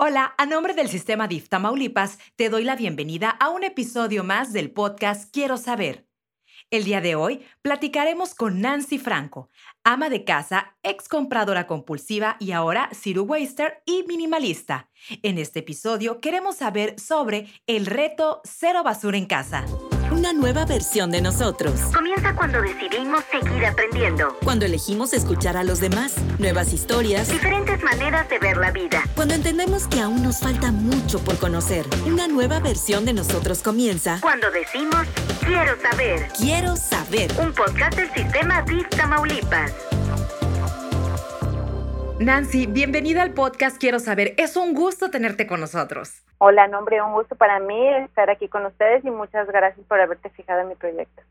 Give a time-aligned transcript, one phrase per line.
[0.00, 4.52] Hola, a nombre del sistema DIF Tamaulipas, te doy la bienvenida a un episodio más
[4.52, 6.06] del podcast Quiero saber.
[6.70, 9.50] El día de hoy platicaremos con Nancy Franco,
[9.82, 14.88] ama de casa, ex compradora compulsiva y ahora zero waster y minimalista.
[15.24, 19.66] En este episodio queremos saber sobre el reto cero basura en casa.
[20.10, 21.80] Una nueva versión de nosotros.
[21.94, 24.36] Comienza cuando decidimos seguir aprendiendo.
[24.42, 26.14] Cuando elegimos escuchar a los demás.
[26.38, 27.28] Nuevas historias.
[27.28, 29.02] Diferentes maneras de ver la vida.
[29.14, 31.86] Cuando entendemos que aún nos falta mucho por conocer.
[32.06, 34.18] Una nueva versión de nosotros comienza.
[34.22, 35.06] Cuando decimos
[35.44, 36.28] quiero saber.
[36.38, 37.30] Quiero saber.
[37.38, 39.72] Un podcast del sistema DIF Tamaulipas.
[42.20, 44.34] Nancy, bienvenida al podcast Quiero saber.
[44.38, 46.24] Es un gusto tenerte con nosotros.
[46.38, 50.28] Hola, nombre, un gusto para mí estar aquí con ustedes y muchas gracias por haberte
[50.30, 51.22] fijado en mi proyecto.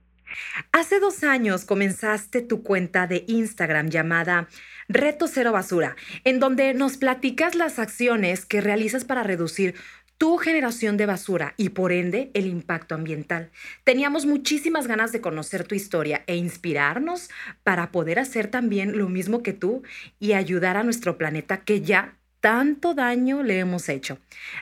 [0.71, 4.47] Hace dos años comenzaste tu cuenta de Instagram llamada
[4.87, 9.75] Reto Cero Basura, en donde nos platicas las acciones que realizas para reducir
[10.17, 13.51] tu generación de basura y por ende el impacto ambiental.
[13.83, 17.29] Teníamos muchísimas ganas de conocer tu historia e inspirarnos
[17.63, 19.83] para poder hacer también lo mismo que tú
[20.19, 24.17] y ayudar a nuestro planeta que ya tanto daño le hemos hecho.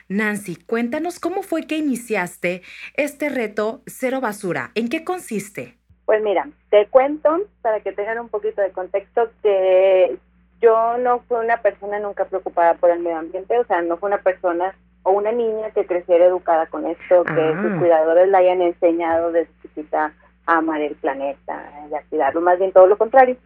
[0.08, 2.62] Nancy, cuéntanos cómo fue que iniciaste
[2.94, 4.70] este reto cero basura.
[4.74, 5.76] ¿En qué consiste?
[6.04, 10.16] Pues mira, te cuento para que tengan un poquito de contexto que
[10.60, 14.08] yo no fui una persona nunca preocupada por el medio ambiente, o sea, no fue
[14.08, 14.74] una persona
[15.06, 17.62] o una niña que creciera educada con esto, que Ah.
[17.62, 20.12] sus cuidadores la hayan enseñado desde chiquita
[20.46, 23.36] a amar el planeta y a cuidarlo, más bien todo lo contrario.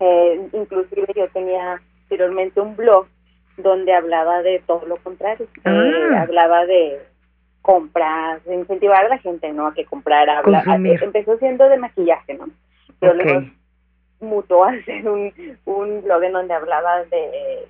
[0.00, 3.06] Eh, inclusive yo tenía anteriormente un blog
[3.56, 6.22] donde hablaba de todo lo contrario, Eh, Ah.
[6.22, 7.00] hablaba de
[7.62, 9.68] compras, de incentivar a la gente, ¿no?
[9.68, 10.40] A que comprara.
[10.40, 11.02] Habla- Consumir.
[11.02, 12.44] empezó siendo de maquillaje, ¿no?
[12.44, 12.50] Ok.
[13.00, 13.40] luego
[14.22, 15.32] mutó a ser un,
[15.66, 17.68] un blog en donde hablaba de,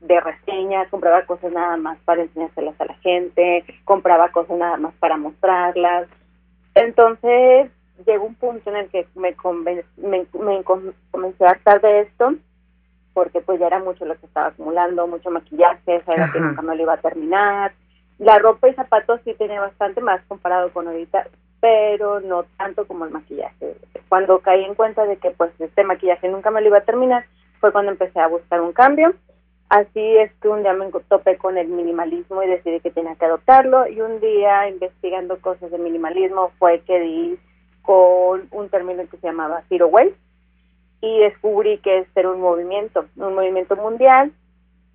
[0.00, 4.94] de reseñas, compraba cosas nada más para enseñárselas a la gente, compraba cosas nada más
[4.94, 6.08] para mostrarlas.
[6.74, 7.70] Entonces
[8.06, 12.00] llegó un punto en el que me, conven- me, me com- comencé a hartar de
[12.00, 12.34] esto
[13.12, 16.38] porque pues ya era mucho lo que estaba acumulando, mucho maquillaje, que Ajá.
[16.38, 17.72] nunca me lo iba a terminar.
[18.18, 21.26] La ropa y zapatos sí tenía bastante más comparado con ahorita,
[21.60, 23.76] pero no tanto como el maquillaje.
[24.08, 27.24] Cuando caí en cuenta de que pues este maquillaje nunca me lo iba a terminar,
[27.60, 29.14] fue cuando empecé a buscar un cambio.
[29.68, 33.26] Así es que un día me topé con el minimalismo y decidí que tenía que
[33.26, 37.38] adoptarlo y un día investigando cosas de minimalismo fue que di
[37.82, 40.16] con un término que se llamaba Zero Waste
[41.00, 44.32] y descubrí que este era un movimiento, un movimiento mundial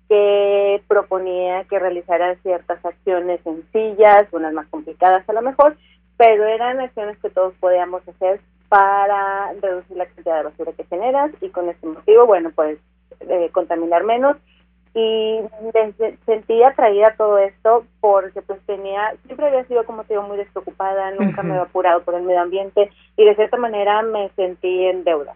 [0.08, 5.76] que proponía que realizaran ciertas acciones sencillas, unas más complicadas a lo mejor,
[6.16, 11.30] pero eran acciones que todos podíamos hacer para reducir la cantidad de basura que generas
[11.40, 12.78] y con este motivo, bueno, pues
[13.20, 14.36] eh, contaminar menos
[14.94, 15.40] y
[15.74, 20.14] me se- sentí atraída a todo esto porque pues tenía, siempre había sido como te
[20.14, 24.02] digo muy despreocupada, nunca me había apurado por el medio ambiente y de cierta manera
[24.02, 25.34] me sentí en deuda.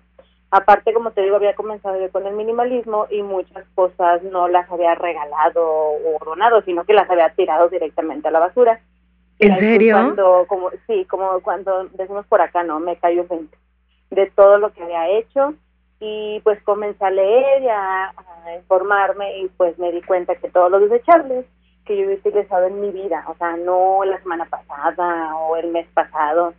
[0.52, 4.68] Aparte, como te digo, había comenzado yo con el minimalismo y muchas cosas no las
[4.68, 8.80] había regalado o donado, sino que las había tirado directamente a la basura.
[9.40, 9.94] ¿En serio?
[9.94, 12.78] Cuando, como, sí, como cuando decimos por acá, ¿no?
[12.78, 13.56] Me cayó 20
[14.10, 15.54] de todo lo que había hecho
[16.00, 20.50] y pues comencé a leer y a, a informarme y pues me di cuenta que
[20.50, 21.46] todos los desechables
[21.84, 25.68] que yo había utilizado en mi vida, o sea, no la semana pasada o el
[25.68, 26.54] mes pasado,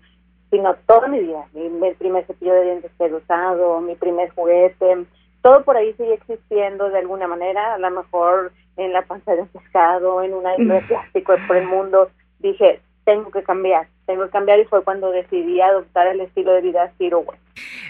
[0.50, 4.30] sino toda mi vida, mi, mi primer cepillo de dientes que he usado, mi primer
[4.32, 5.06] juguete,
[5.42, 9.42] todo por ahí sigue existiendo de alguna manera, a lo mejor en la panza de
[9.42, 12.10] un pescado, en una isla de plástico por el mundo,
[12.42, 16.62] dije, tengo que cambiar, tengo que cambiar y fue cuando decidí adoptar el estilo de
[16.62, 17.42] vida Zero Waste.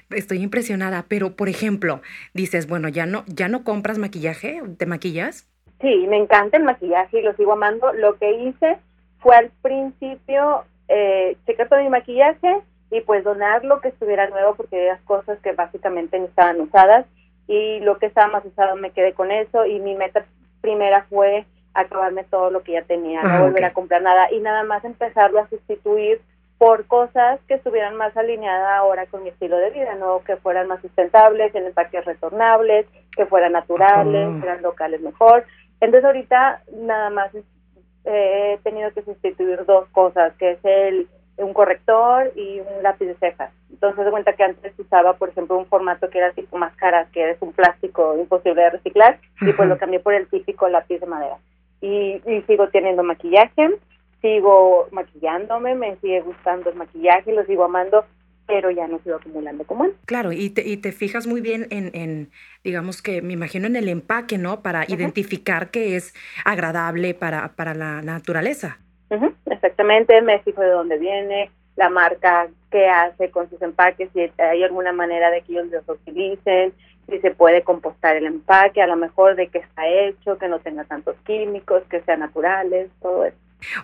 [0.09, 2.01] Estoy impresionada, pero por ejemplo,
[2.33, 5.47] dices, bueno, ya no, ya no compras maquillaje, ¿te maquillas?
[5.81, 7.91] Sí, me encanta el maquillaje y lo sigo amando.
[7.93, 8.77] Lo que hice
[9.19, 14.55] fue al principio eh, checar todo mi maquillaje y pues donar lo que estuviera nuevo
[14.55, 17.05] porque había cosas que básicamente no estaban usadas
[17.47, 20.25] y lo que estaba más usado me quedé con eso y mi meta
[20.61, 24.39] primera fue acabarme todo lo que ya tenía, no Ah, volver a comprar nada y
[24.39, 26.21] nada más empezarlo a sustituir
[26.57, 30.67] por cosas que estuvieran más alineadas ahora con mi estilo de vida, no que fueran
[30.67, 32.85] más sustentables, en empaques retornables,
[33.15, 35.45] que fueran naturales, que eran locales mejor.
[35.79, 41.07] Entonces ahorita nada más eh, he tenido que sustituir dos cosas, que es el
[41.37, 43.51] un corrector y un lápiz de cejas.
[43.71, 47.31] Entonces de cuenta que antes usaba, por ejemplo, un formato que era tipo máscara, que
[47.31, 51.07] es un plástico imposible de reciclar, y pues lo cambié por el típico lápiz de
[51.07, 51.37] madera.
[51.81, 53.69] Y, y sigo teniendo maquillaje,
[54.21, 58.05] sigo maquillándome, me sigue gustando el maquillaje, lo sigo amando,
[58.45, 59.99] pero ya no sigo acumulando como antes.
[60.05, 62.29] Claro, y te, y te fijas muy bien en, en,
[62.63, 64.61] digamos que me imagino en el empaque, ¿no?
[64.61, 66.13] Para identificar que es
[66.45, 68.77] agradable para, para la naturaleza.
[69.45, 74.63] Exactamente, me fijo de dónde viene, la marca, qué hace con sus empaques, si hay
[74.63, 76.73] alguna manera de que ellos los utilicen,
[77.09, 80.59] si se puede compostar el empaque, a lo mejor de qué está hecho, que no
[80.59, 83.37] tenga tantos químicos, que sean naturales, todo eso.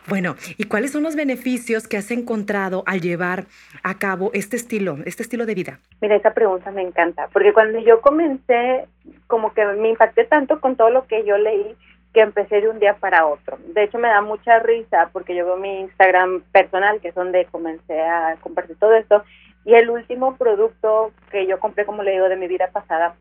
[0.07, 3.45] Bueno, ¿y cuáles son los beneficios que has encontrado al llevar
[3.83, 5.79] a cabo este estilo, este estilo de vida?
[6.01, 8.87] Mira, esa pregunta me encanta, porque cuando yo comencé,
[9.27, 11.75] como que me impacté tanto con todo lo que yo leí,
[12.13, 13.59] que empecé de un día para otro.
[13.67, 17.45] De hecho, me da mucha risa porque yo veo mi Instagram personal, que es donde
[17.45, 19.23] comencé a compartir todo esto,
[19.67, 23.15] y el último producto que yo compré, como le digo, de mi vida pasada,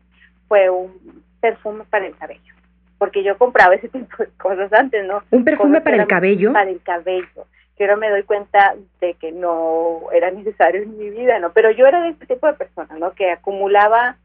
[0.47, 2.57] fue un perfume para el cabello
[2.97, 5.23] porque yo compraba ese tipo de cosas antes, ¿no?
[5.31, 6.53] ¿Un perfume para el cabello?
[6.53, 7.45] Para el cabello.
[7.75, 11.51] Que ahora me doy cuenta de que no era necesario en mi vida, ¿no?
[11.51, 13.11] Pero yo era de este tipo de persona, ¿no?
[13.11, 14.17] Que acumulaba,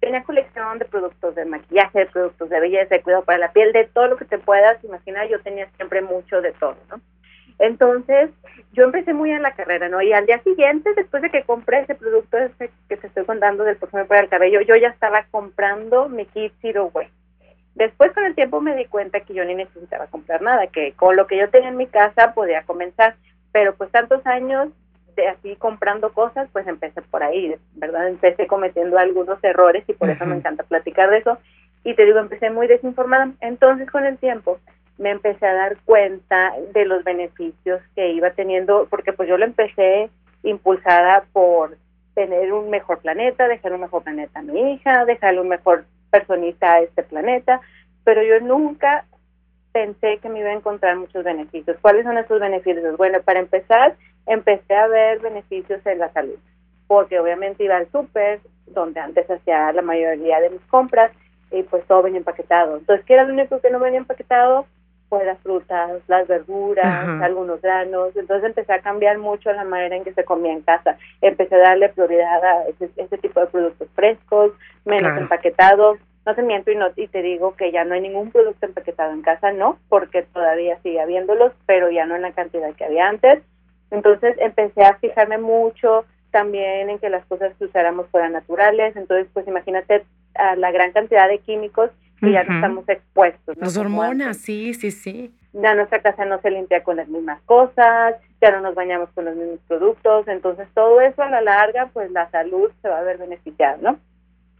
[0.00, 3.72] tenía colección de productos de maquillaje, de productos de belleza, de cuidado para la piel,
[3.72, 7.00] de todo lo que te puedas imaginar, yo tenía siempre mucho de todo, ¿no?
[7.58, 8.30] Entonces,
[8.72, 10.02] yo empecé muy en la carrera, ¿no?
[10.02, 13.64] Y al día siguiente, después de que compré ese producto ese que te estoy contando
[13.64, 17.08] del perfume para el cabello, yo ya estaba comprando mi kit Zero Way
[17.76, 21.14] Después con el tiempo me di cuenta que yo ni necesitaba comprar nada, que con
[21.14, 23.16] lo que yo tenía en mi casa podía comenzar,
[23.52, 24.68] pero pues tantos años
[25.14, 28.08] de así comprando cosas, pues empecé por ahí, ¿verdad?
[28.08, 31.38] Empecé cometiendo algunos errores y por eso me encanta platicar de eso.
[31.84, 33.30] Y te digo, empecé muy desinformada.
[33.40, 34.58] Entonces con el tiempo
[34.98, 39.44] me empecé a dar cuenta de los beneficios que iba teniendo, porque pues yo lo
[39.44, 40.10] empecé
[40.42, 41.76] impulsada por
[42.14, 46.72] tener un mejor planeta, dejar un mejor planeta a mi hija, dejarle un mejor personista
[46.72, 47.60] a este planeta,
[48.04, 49.04] pero yo nunca
[49.72, 51.76] pensé que me iba a encontrar muchos beneficios.
[51.82, 52.96] ¿Cuáles son esos beneficios?
[52.96, 53.96] Bueno, para empezar,
[54.26, 56.38] empecé a ver beneficios en la salud,
[56.86, 61.12] porque obviamente iba al súper, donde antes hacía la mayoría de mis compras,
[61.50, 62.78] y pues todo venía empaquetado.
[62.78, 64.66] Entonces, ¿qué era lo único que no venía empaquetado?
[65.08, 68.16] Pues las frutas, las verduras, algunos granos.
[68.16, 70.96] Entonces empecé a cambiar mucho la manera en que se comía en casa.
[71.20, 74.52] Empecé a darle prioridad a ese, tipo de productos frescos,
[74.84, 75.98] menos empaquetados.
[76.24, 79.12] No te miento y, no, y te digo que ya no hay ningún producto empaquetado
[79.12, 83.08] en casa, no, porque todavía sigue habiéndolos, pero ya no en la cantidad que había
[83.08, 83.44] antes.
[83.92, 88.96] Entonces empecé a fijarme mucho también en que las cosas que usáramos fueran naturales.
[88.96, 90.04] Entonces, pues imagínate
[90.34, 91.90] a la gran cantidad de químicos
[92.20, 93.56] que ya no estamos expuestos.
[93.58, 95.34] Las hormonas, sí, sí, sí.
[95.52, 99.24] Ya nuestra casa no se limpia con las mismas cosas, ya no nos bañamos con
[99.24, 103.02] los mismos productos, entonces todo eso a la larga, pues la salud se va a
[103.02, 103.98] ver beneficiada, ¿no?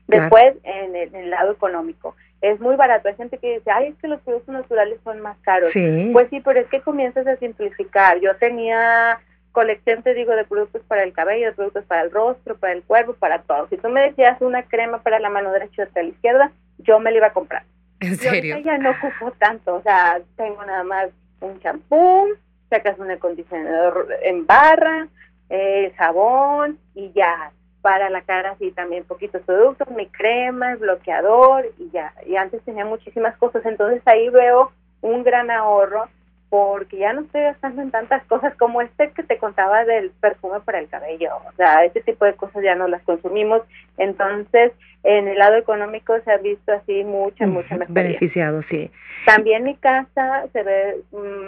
[0.07, 3.09] Después, en, el, lado económico, es muy barato.
[3.09, 5.73] Hay gente que dice, ay, es que los productos naturales son más caros.
[6.13, 8.21] Pues sí, pero es que comienzas a simplificar.
[8.21, 9.19] Yo tenía
[9.57, 12.83] colección, te digo, de productos para el cabello, de productos para el rostro, para el
[12.83, 13.67] cuerpo, para todo.
[13.69, 16.53] Si tú me decías una crema para la mano derecha y otra a la izquierda,
[16.77, 17.63] yo me la iba a comprar.
[18.01, 18.59] ¿En serio?
[18.59, 21.09] Yo ya no ocupo tanto, o sea, tengo nada más
[21.41, 22.29] un champú,
[22.69, 25.09] sacas un acondicionador en barra,
[25.49, 27.51] el jabón y ya.
[27.81, 32.13] Para la cara sí también poquitos productos, mi crema, el bloqueador y ya.
[32.27, 34.71] Y antes tenía muchísimas cosas, entonces ahí veo
[35.01, 36.11] un gran ahorro
[36.49, 40.61] porque ya no estoy gastando en tantas cosas como este que te contaba del perfume
[40.61, 41.31] para el cabello.
[41.49, 43.63] O sea, ese tipo de cosas ya no las consumimos.
[43.99, 44.73] Entonces,
[45.03, 48.03] en el lado económico se ha visto así mucha, mucha mejoría.
[48.03, 48.91] Beneficiado, sí.
[49.25, 50.97] También mi casa se ve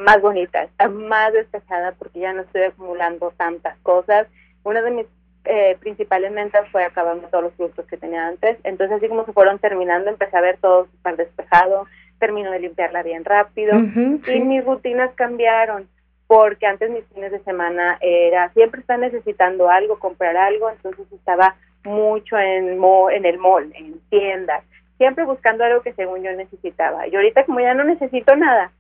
[0.04, 4.26] más bonita, está más despejada porque ya no estoy acumulando tantas cosas.
[4.64, 5.06] Una de mis
[5.44, 8.58] eh, principales metas fue acabando todos los productos que tenía antes.
[8.64, 11.86] Entonces, así como se fueron terminando, empecé a ver todo súper despejado
[12.18, 15.88] termino de limpiarla bien rápido y mis rutinas cambiaron
[16.26, 21.56] porque antes mis fines de semana era siempre estar necesitando algo, comprar algo, entonces estaba
[21.84, 22.78] mucho en,
[23.12, 24.62] en el mall, en tiendas,
[24.98, 27.06] siempre buscando algo que según yo necesitaba.
[27.08, 28.72] Y ahorita como ya no necesito nada,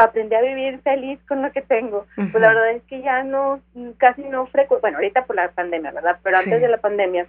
[0.00, 2.06] aprendí a vivir feliz con lo que tengo.
[2.14, 3.60] Pues la verdad es que ya no,
[3.98, 6.18] casi no frecuento, bueno, ahorita por la pandemia, ¿verdad?
[6.22, 7.26] Pero antes de la pandemia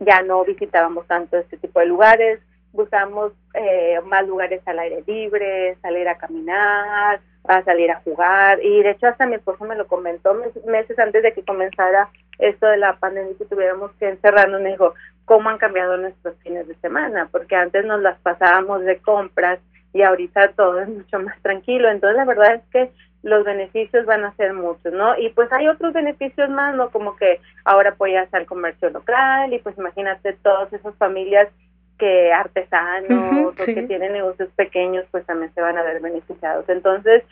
[0.00, 2.40] ya no visitábamos tanto este tipo de lugares,
[2.74, 8.62] buscamos eh, más lugares al aire libre, salir a caminar, a salir a jugar.
[8.62, 10.34] Y de hecho hasta mi esposo me lo comentó
[10.66, 14.60] meses antes de que comenzara esto de la pandemia que tuviéramos que encerrarnos.
[14.60, 17.28] Me dijo, ¿cómo han cambiado nuestros fines de semana?
[17.30, 19.60] Porque antes nos las pasábamos de compras
[19.92, 21.88] y ahorita todo es mucho más tranquilo.
[21.88, 22.90] Entonces la verdad es que
[23.22, 25.16] los beneficios van a ser muchos, ¿no?
[25.16, 26.90] Y pues hay otros beneficios más, ¿no?
[26.90, 31.48] Como que ahora apoyas al comercio local y pues imagínate todas esas familias
[31.98, 36.68] que artesanos o que tienen negocios pequeños pues también se van a ver beneficiados.
[36.68, 37.22] Entonces,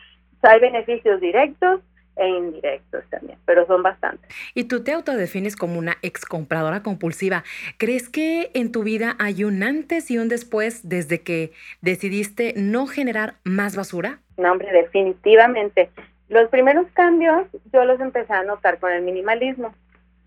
[0.41, 1.81] hay beneficios directos
[2.15, 4.29] e indirectos también, pero son bastantes.
[4.53, 7.43] Y tú te autodefines como una ex compradora compulsiva.
[7.77, 11.51] ¿Crees que en tu vida hay un antes y un después desde que
[11.81, 14.19] decidiste no generar más basura?
[14.37, 15.89] No, hombre, definitivamente.
[16.29, 19.73] Los primeros cambios yo los empecé a notar con el minimalismo.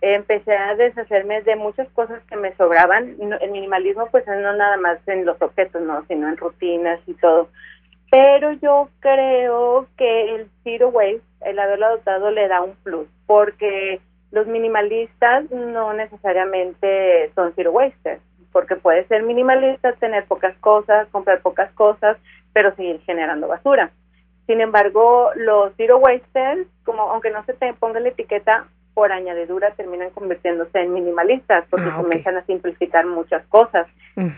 [0.00, 3.16] Empecé a deshacerme de muchas cosas que me sobraban.
[3.40, 7.48] El minimalismo pues no nada más en los objetos, no, sino en rutinas y todo.
[8.10, 14.00] Pero yo creo que el zero waste, el haberlo adoptado, le da un plus, porque
[14.30, 18.20] los minimalistas no necesariamente son zero wasters,
[18.52, 22.16] porque puede ser minimalista, tener pocas cosas, comprar pocas cosas,
[22.52, 23.90] pero seguir generando basura.
[24.46, 29.72] Sin embargo, los zero wasters, como aunque no se te ponga la etiqueta, por añadidura
[29.72, 33.86] terminan convirtiéndose en minimalistas porque ah, comienzan a simplificar muchas cosas.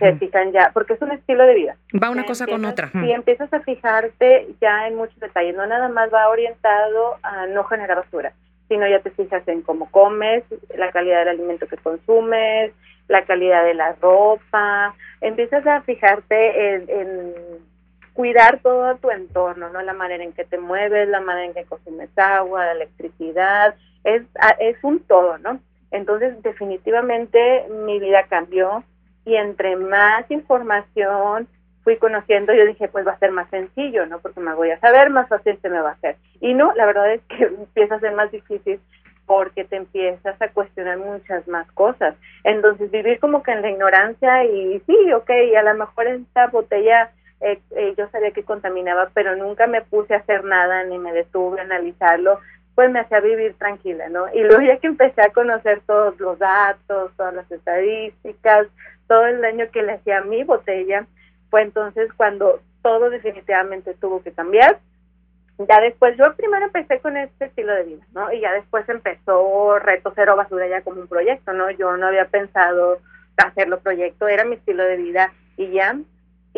[0.01, 1.77] Se fijan ya, porque es un estilo de vida.
[1.95, 2.91] Va una cosa con otra.
[2.91, 7.63] Si empiezas a fijarte ya en muchos detalles, no nada más va orientado a no
[7.63, 8.33] generar basura,
[8.67, 10.43] sino ya te fijas en cómo comes,
[10.77, 12.73] la calidad del alimento que consumes,
[13.07, 17.29] la calidad de la ropa, empiezas a fijarte en
[18.19, 19.81] cuidar todo tu entorno, ¿no?
[19.81, 24.25] La manera en que te mueves, la manera en que consumes agua, la electricidad, es,
[24.59, 25.61] es un todo, ¿no?
[25.93, 28.83] Entonces, definitivamente mi vida cambió
[29.25, 31.47] y entre más información
[31.85, 34.19] fui conociendo, yo dije, pues va a ser más sencillo, ¿no?
[34.19, 36.17] Porque me voy a saber, más fácil se me va a hacer.
[36.41, 38.81] Y no, la verdad es que empieza a ser más difícil
[39.27, 42.17] porque te empiezas a cuestionar muchas más cosas.
[42.43, 47.13] Entonces, vivir como que en la ignorancia y sí, ok, a lo mejor esta botella
[47.41, 51.13] eh, eh, yo sabía que contaminaba, pero nunca me puse a hacer nada ni me
[51.13, 52.41] detuve a analizarlo,
[52.75, 54.33] pues me hacía vivir tranquila, ¿no?
[54.33, 58.67] Y luego ya que empecé a conocer todos los datos, todas las estadísticas,
[59.07, 61.07] todo el daño que le hacía a mi botella,
[61.51, 64.79] fue entonces cuando todo definitivamente tuvo que cambiar.
[65.59, 68.33] Ya después, yo primero empecé con este estilo de vida, ¿no?
[68.33, 71.69] Y ya después empezó Reto Cero Basura ya como un proyecto, ¿no?
[71.73, 72.99] Yo no había pensado
[73.37, 75.97] hacerlo proyecto, era mi estilo de vida y ya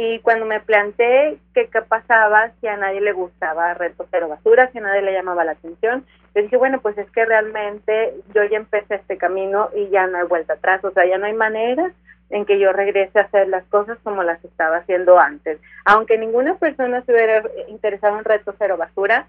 [0.03, 4.73] y cuando me planteé qué, qué pasaba si a nadie le gustaba Reto Cero Basura,
[4.73, 8.43] si a nadie le llamaba la atención, yo dije, bueno, pues es que realmente yo
[8.45, 11.35] ya empecé este camino y ya no hay vuelta atrás, o sea, ya no hay
[11.35, 11.93] manera
[12.31, 15.59] en que yo regrese a hacer las cosas como las estaba haciendo antes.
[15.85, 19.27] Aunque ninguna persona se hubiera interesado en Reto Cero Basura,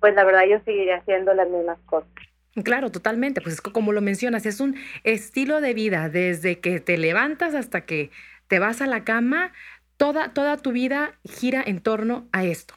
[0.00, 2.08] pues la verdad yo seguiría haciendo las mismas cosas.
[2.62, 3.42] Claro, totalmente.
[3.42, 7.82] Pues es como lo mencionas, es un estilo de vida desde que te levantas hasta
[7.82, 8.10] que
[8.46, 9.52] te vas a la cama,
[9.96, 12.74] toda, toda tu vida gira en torno a esto.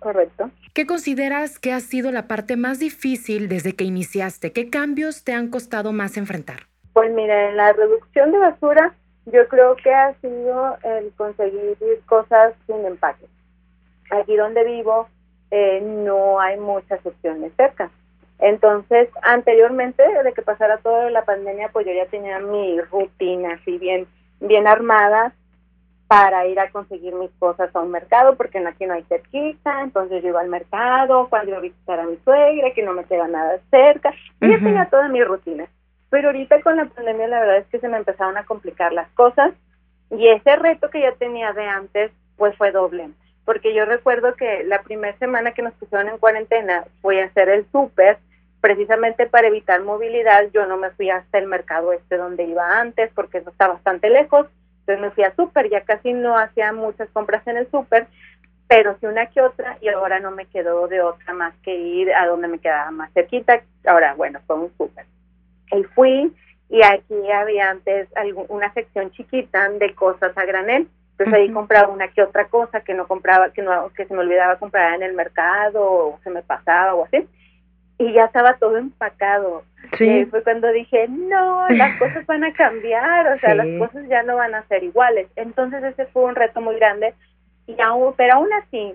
[0.00, 0.50] correcto.
[0.74, 4.52] ¿Qué consideras que ha sido la parte más difícil desde que iniciaste?
[4.52, 6.66] ¿Qué cambios te han costado más enfrentar?
[6.92, 8.94] Pues mira, en la reducción de basura
[9.26, 13.26] yo creo que ha sido el conseguir cosas sin empaque.
[14.10, 15.08] Aquí donde vivo
[15.50, 17.90] eh, no hay muchas opciones cerca.
[18.38, 23.78] Entonces, anteriormente de que pasara toda la pandemia, pues yo ya tenía mi rutina así
[23.78, 24.06] bien,
[24.40, 25.32] bien armada
[26.08, 30.22] para ir a conseguir mis cosas a un mercado, porque aquí no hay cerquita, entonces
[30.22, 33.28] yo iba al mercado, cuando iba a visitar a mi suegra, que no me queda
[33.28, 35.66] nada cerca, y ya tenía toda mi rutina.
[36.08, 39.10] Pero ahorita con la pandemia la verdad es que se me empezaron a complicar las
[39.10, 39.52] cosas,
[40.10, 43.10] y ese reto que yo tenía de antes, pues fue doble,
[43.44, 47.50] porque yo recuerdo que la primera semana que nos pusieron en cuarentena fui a hacer
[47.50, 48.16] el súper,
[48.62, 53.10] precisamente para evitar movilidad, yo no me fui hasta el mercado este donde iba antes,
[53.14, 54.46] porque eso está bastante lejos,
[54.88, 58.06] entonces me fui a súper, ya casi no hacía muchas compras en el súper,
[58.68, 62.12] pero sí una que otra y ahora no me quedó de otra más que ir
[62.14, 63.60] a donde me quedaba más cerquita.
[63.86, 65.04] Ahora, bueno, fue un súper.
[65.72, 66.34] Y fui
[66.70, 68.08] y aquí había antes
[68.48, 70.88] una sección chiquita de cosas a granel.
[71.12, 74.20] Entonces ahí compraba una que otra cosa que no compraba, que no que se me
[74.20, 77.28] olvidaba comprar en el mercado o se me pasaba o así
[77.98, 79.64] y ya estaba todo empacado.
[79.96, 80.08] Sí.
[80.08, 84.22] Eh, fue cuando dije, no, las cosas van a cambiar, o sea, las cosas ya
[84.22, 85.28] no van a ser iguales.
[85.36, 87.14] Entonces ese fue un reto muy grande,
[87.66, 88.94] y aún, pero aún así,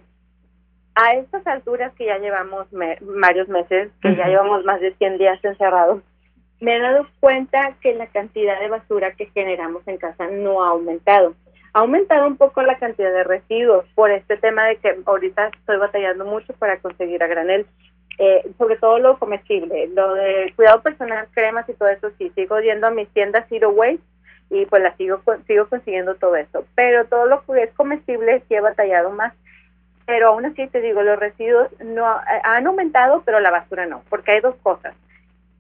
[0.96, 2.68] a estas alturas que ya llevamos
[3.02, 6.02] varios meses, que ya llevamos más de 100 días encerrados,
[6.60, 10.70] me he dado cuenta que la cantidad de basura que generamos en casa no ha
[10.70, 11.36] aumentado.
[11.74, 15.78] Ha aumentado un poco la cantidad de residuos por este tema de que ahorita estoy
[15.78, 17.66] batallando mucho para conseguir a granel,
[18.20, 22.60] eh, sobre todo lo comestible, lo de cuidado personal, cremas y todo eso, sí, sigo
[22.60, 24.04] yendo a mis tiendas Zero Waste
[24.50, 26.66] y pues la sigo, sigo consiguiendo todo eso.
[26.76, 29.34] Pero todo lo que es comestible sí he batallado más.
[30.06, 34.04] Pero aún así te digo, los residuos no eh, han aumentado, pero la basura no,
[34.10, 34.96] porque hay dos cosas.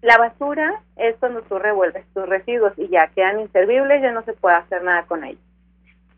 [0.02, 4.34] La basura es cuando tú revuelves tus residuos y ya quedan inservibles, ya no se
[4.34, 5.42] puede hacer nada con ellos.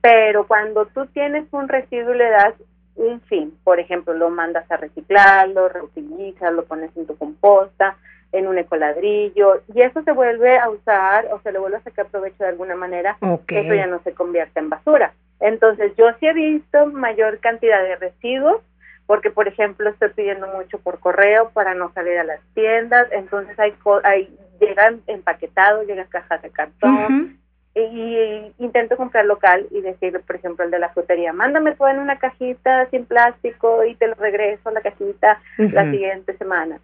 [0.02, 2.56] Pero cuando tú tienes un residuo y le das
[2.96, 3.58] un fin.
[3.64, 7.98] Por ejemplo, lo mandas a reciclar, lo reutilizas, lo pones en tu composta,
[8.32, 12.08] en un ecoladrillo, y eso se vuelve a usar o se le vuelve a sacar
[12.08, 15.14] provecho de alguna manera, eso ya no se convierte en basura.
[15.40, 18.62] Entonces, yo sí he visto mayor cantidad de residuos,
[19.06, 23.58] porque, por ejemplo, estoy pidiendo mucho por correo para no salir a las tiendas, entonces
[23.60, 23.74] hay,
[24.04, 27.40] hay llegan empaquetados, llegan cajas de cartón,
[27.76, 32.00] y, intento comprar local y decirle, por ejemplo, el de la frutería, mándame todo en
[32.00, 36.80] una cajita sin plástico y te lo regreso la cajita la siguiente semana.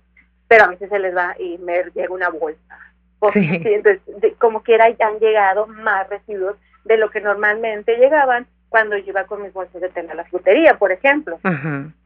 [0.48, 2.78] Pero a veces se les va y me llega una bolsa.
[3.22, 4.02] entonces,
[4.38, 9.44] como quiera, han llegado más residuos de lo que normalmente llegaban cuando yo iba con
[9.44, 11.40] mis bolsas de tela a la frutería, por ejemplo.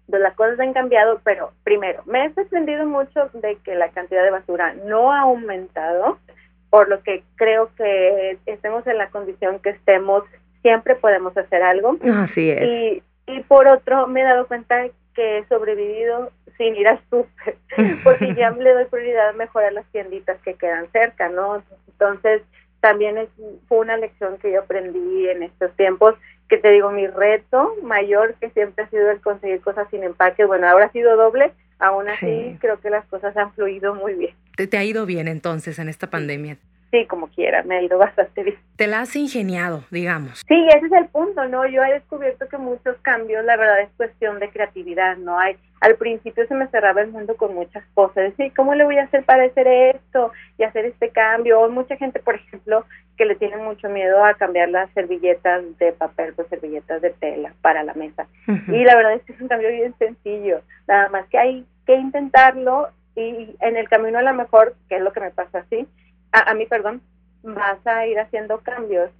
[0.07, 4.23] De las cosas han cambiado, pero primero, me he sorprendido mucho de que la cantidad
[4.23, 6.19] de basura no ha aumentado
[6.69, 10.23] por lo que creo que estemos en la condición que estemos,
[10.61, 11.97] siempre podemos hacer algo.
[12.03, 12.63] Así es.
[12.63, 17.57] Y, y por otro, me he dado cuenta que he sobrevivido sin ir al súper,
[18.03, 21.63] porque ya le doy prioridad a mejorar las tienditas que quedan cerca, ¿no?
[21.87, 22.41] Entonces,
[22.79, 23.29] también es,
[23.67, 26.15] fue una lección que yo aprendí en estos tiempos,
[26.47, 30.45] que te digo, mi reto mayor que siempre ha sido el conseguir cosas sin empaque,
[30.45, 34.35] bueno, ahora ha sido doble, aún así creo que las cosas han fluido muy bien.
[34.55, 36.57] ¿Te, ha ido bien entonces en esta pandemia?
[36.91, 38.57] Sí, como quiera, me ha ido bastante bien.
[38.77, 40.43] Te la has ingeniado, digamos.
[40.47, 41.67] Sí, ese es el punto, ¿no?
[41.67, 45.37] Yo he descubierto que muchos cambios, la verdad, es cuestión de creatividad, ¿no?
[45.37, 48.33] Hay, al principio se me cerraba el mundo con muchas cosas.
[48.37, 51.59] Sí, ¿cómo le voy a hacer para hacer esto y hacer este cambio?
[51.59, 52.85] O mucha gente, por ejemplo,
[53.17, 57.53] que le tiene mucho miedo a cambiar las servilletas de papel por servilletas de tela
[57.61, 58.27] para la mesa.
[58.47, 60.61] Y la verdad es que es un cambio bien sencillo.
[60.87, 65.01] Nada más que hay que intentarlo y en el camino a lo mejor, que es
[65.01, 65.87] lo que me pasa así,
[66.31, 67.01] a, a mí, perdón,
[67.43, 69.11] vas a ir haciendo cambios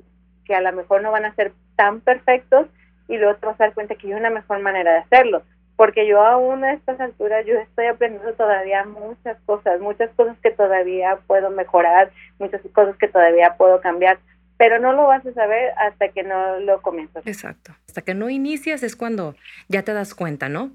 [0.46, 2.68] que a lo mejor no van a ser tan perfectos
[3.08, 5.44] y luego te vas a dar cuenta que hay una mejor manera de hacerlo.
[5.76, 10.52] Porque yo aún a estas alturas yo estoy aprendiendo todavía muchas cosas, muchas cosas que
[10.52, 14.20] todavía puedo mejorar, muchas cosas que todavía puedo cambiar,
[14.58, 17.28] pero no lo vas a saber hasta que no lo comienzas.
[17.28, 17.74] Exacto.
[17.88, 19.36] Hasta que no inicias es cuando
[19.68, 20.72] ya te das cuenta, ¿no?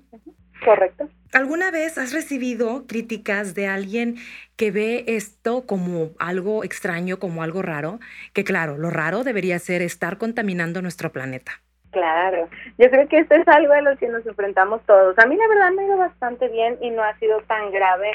[0.64, 1.09] Correcto.
[1.33, 4.17] ¿Alguna vez has recibido críticas de alguien
[4.56, 8.00] que ve esto como algo extraño, como algo raro?
[8.35, 11.52] Que claro, lo raro debería ser estar contaminando nuestro planeta.
[11.93, 15.19] Claro, yo creo que esto es algo a lo que nos enfrentamos todos.
[15.19, 18.13] A mí la verdad me ha ido bastante bien y no ha sido tan grave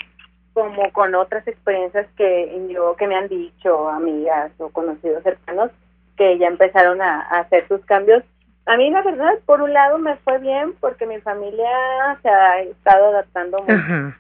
[0.54, 5.72] como con otras experiencias que yo que me han dicho amigas o conocidos cercanos
[6.18, 8.24] que ya empezaron a hacer sus cambios
[8.66, 12.62] a mí la verdad, por un lado me fue bien porque mi familia se ha
[12.62, 14.16] estado adaptando mucho.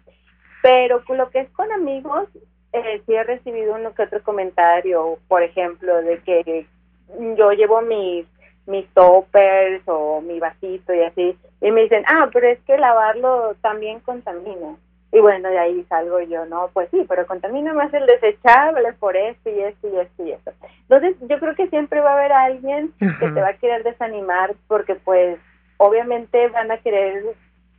[0.61, 2.27] Pero con lo que es con amigos,
[2.73, 6.65] eh, sí he recibido uno que otro comentario, por ejemplo, de que
[7.37, 8.25] yo llevo mis
[8.67, 13.55] mis toppers o mi vasito y así, y me dicen, ah, pero es que lavarlo
[13.61, 14.75] también contamina.
[15.15, 19.15] Y bueno, de ahí salgo yo, no, pues sí, pero contamina más el desechable por
[19.15, 20.51] esto y esto y esto y esto.
[20.89, 24.55] Entonces, yo creo que siempre va a haber alguien que te va a querer desanimar
[24.67, 25.39] porque pues
[25.77, 27.23] obviamente van a querer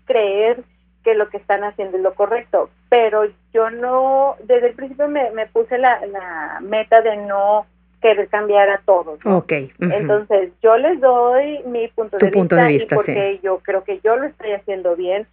[0.07, 0.63] creer
[1.05, 5.31] que lo que están haciendo es lo correcto, pero yo no, desde el principio me,
[5.33, 7.67] me puse la, la meta de no
[8.01, 9.19] querer cambiar a todos.
[9.79, 14.25] Entonces, yo les doy mi punto, de, vista y porque yo creo que yo lo
[14.25, 15.27] estoy haciendo bien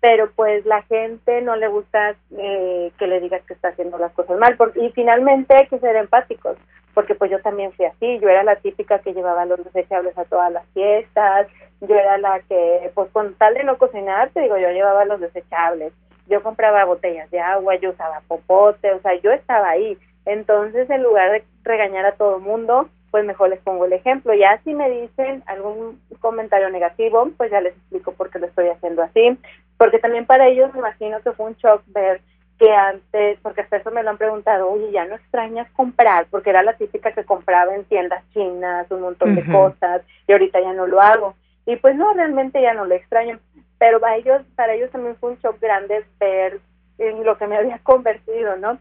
[0.00, 4.12] pero pues la gente no le gusta eh, que le digas que está haciendo las
[4.12, 4.56] cosas mal.
[4.56, 6.56] Porque, y finalmente hay que ser empáticos,
[6.94, 10.24] porque pues yo también fui así, yo era la típica que llevaba los desechables a
[10.24, 11.48] todas las fiestas,
[11.80, 15.20] yo era la que, pues con tal de no cocinar, te digo, yo llevaba los
[15.20, 15.92] desechables,
[16.28, 19.98] yo compraba botellas de agua, yo usaba popote, o sea, yo estaba ahí.
[20.26, 24.32] Entonces, en lugar de regañar a todo el mundo, pues mejor les pongo el ejemplo.
[24.34, 28.68] Ya si me dicen algún comentario negativo, pues ya les explico por qué lo estoy
[28.68, 29.38] haciendo así.
[29.80, 32.20] Porque también para ellos me imagino que fue un shock ver
[32.58, 36.50] que antes, porque hasta eso me lo han preguntado, oye, ya no extrañas comprar, porque
[36.50, 40.74] era la típica que compraba en tiendas chinas, un montón de cosas, y ahorita ya
[40.74, 41.34] no lo hago.
[41.64, 43.38] Y pues no, realmente ya no lo extraño.
[43.78, 46.60] Pero para ellos, para ellos también fue un shock grande ver
[46.98, 48.76] en lo que me había convertido, ¿no?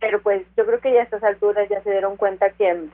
[0.00, 2.88] Pero pues yo creo que ya a estas alturas ya se dieron cuenta que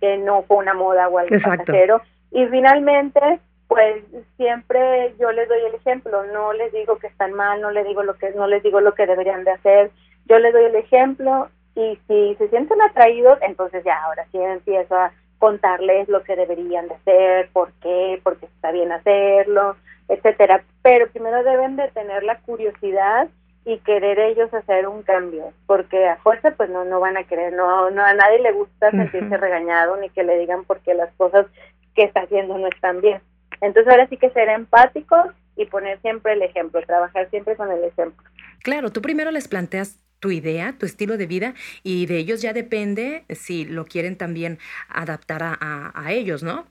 [0.00, 2.02] que no fue una moda o algo pasajero.
[2.32, 3.38] Y finalmente,
[3.70, 4.02] pues
[4.36, 8.02] siempre yo les doy el ejemplo, no les digo que están mal, no les digo
[8.02, 9.92] lo que no les digo lo que deberían de hacer,
[10.26, 14.96] yo les doy el ejemplo y si se sienten atraídos, entonces ya ahora sí empiezo
[14.96, 19.76] a contarles lo que deberían de hacer, por qué, porque está bien hacerlo,
[20.08, 20.64] etcétera.
[20.82, 23.28] Pero primero deben de tener la curiosidad
[23.64, 27.52] y querer ellos hacer un cambio, porque a fuerza pues no no van a querer,
[27.52, 31.46] no no a nadie le gusta sentirse regañado ni que le digan porque las cosas
[31.94, 33.20] que está haciendo no están bien.
[33.60, 37.84] Entonces ahora sí que ser empáticos y poner siempre el ejemplo, trabajar siempre con el
[37.84, 38.24] ejemplo.
[38.62, 42.52] Claro, tú primero les planteas tu idea, tu estilo de vida y de ellos ya
[42.52, 46.66] depende si lo quieren también adaptar a, a, ellos, ¿no?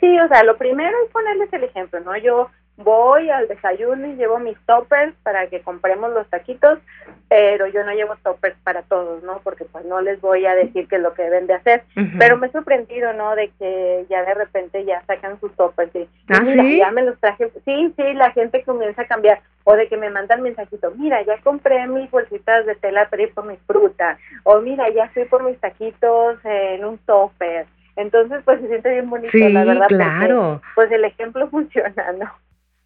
[0.00, 2.16] sí, o sea, lo primero es ponerles el ejemplo, ¿no?
[2.16, 2.50] Yo
[2.82, 6.78] voy al desayuno y llevo mis toppers para que compremos los taquitos,
[7.28, 9.40] pero yo no llevo toppers para todos, ¿no?
[9.42, 11.84] Porque pues no les voy a decir qué es lo que deben de hacer.
[12.18, 13.34] Pero me he sorprendido, ¿no?
[13.34, 17.18] De que ya de repente ya sacan sus toppers y ¿Ah, mira, ya me los
[17.18, 17.50] traje.
[17.64, 19.40] Sí, sí, la gente comienza a cambiar.
[19.64, 23.32] O de que me mandan mensajito, mira, ya compré mis bolsitas de tela para ir
[23.32, 24.18] por mis frutas.
[24.42, 27.66] O mira, ya fui por mis taquitos en un topper.
[27.96, 29.88] Entonces, pues se siente bien bonito, la verdad.
[29.88, 30.62] claro.
[30.74, 32.30] pues el ejemplo funciona, ¿no?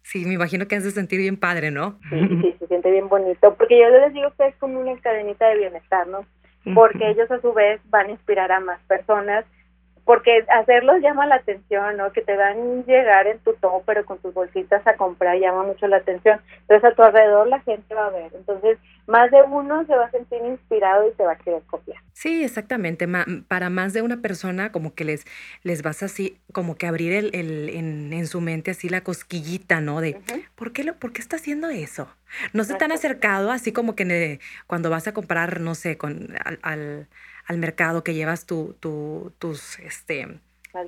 [0.07, 1.99] Sí, me imagino que has de sentir bien padre, ¿no?
[2.09, 5.49] Sí, sí, se siente bien bonito, porque yo les digo que es como una cadenita
[5.49, 6.25] de bienestar, ¿no?
[6.73, 9.43] Porque ellos a su vez van a inspirar a más personas
[10.07, 12.13] porque hacerlos llama la atención, ¿no?
[12.13, 15.63] Que te van a llegar en tu todo, pero con tus bolsitas a comprar llama
[15.63, 16.39] mucho la atención.
[16.61, 18.31] Entonces a tu alrededor la gente va a ver.
[18.33, 21.97] Entonces más de uno se va a sentir inspirado y te va a querer copiar.
[22.13, 23.05] Sí, exactamente.
[23.49, 25.25] para más de una persona como que les,
[25.63, 29.81] les vas así, como que abrir el, el en, en, su mente así la cosquillita,
[29.81, 29.99] ¿no?
[29.99, 30.17] De,
[30.55, 32.07] ¿por, qué lo, ¿por qué está haciendo eso?
[32.53, 36.59] No se tan acercado así como que cuando vas a comprar, no sé, con al
[36.61, 37.07] al
[37.55, 40.27] mercado, que llevas tu, tu, tus este,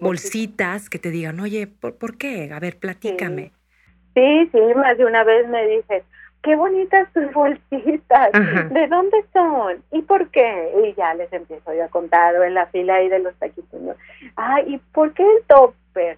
[0.02, 2.52] bolsitas, que te digan, oye, ¿por, qué?
[2.54, 3.52] A ver, platícame.
[4.14, 4.50] Sí.
[4.52, 6.04] sí, más de una vez me dices,
[6.44, 8.32] qué bonitas tus bolsitas,
[8.72, 9.84] ¿de dónde son?
[9.92, 10.72] ¿Y por qué?
[10.84, 13.80] Y ya les empiezo yo a contar en la fila ahí de los taquitos.
[14.36, 16.18] Ah, ¿y por qué el topper?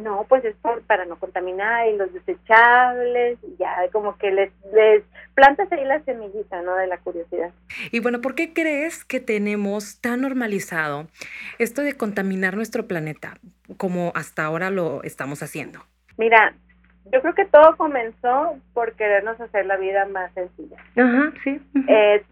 [0.00, 5.02] No, pues es para no contaminar y los desechables, ya como que les, les
[5.34, 6.74] plantas ahí la semillita, ¿no?
[6.76, 7.50] De la curiosidad.
[7.90, 11.06] Y bueno, ¿por qué crees que tenemos tan normalizado
[11.58, 13.38] esto de contaminar nuestro planeta
[13.76, 15.80] como hasta ahora lo estamos haciendo?
[16.16, 16.54] Mira,
[17.12, 20.76] yo creo que todo comenzó por querernos hacer la vida más sencilla.
[20.96, 21.60] Ajá, sí.
[21.88, 22.24] eh,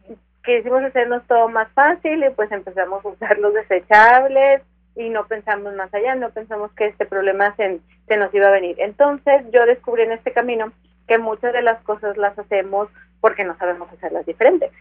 [0.45, 4.63] quisimos hacernos todo más fácil y pues empezamos a usar los desechables,
[4.97, 7.81] y no pensamos más allá, no pensamos que este problema se,
[8.17, 8.77] nos iba a venir.
[8.79, 10.73] Entonces yo descubrí en este camino
[11.07, 12.89] que muchas de las cosas las hacemos
[13.21, 14.73] porque no sabemos hacerlas diferentes.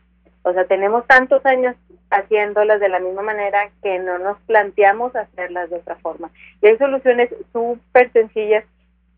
[0.44, 1.76] O sea, tenemos tantos años
[2.10, 6.32] haciéndolas de la misma manera que no nos planteamos hacerlas de otra forma.
[6.62, 8.64] Y hay soluciones súper sencillas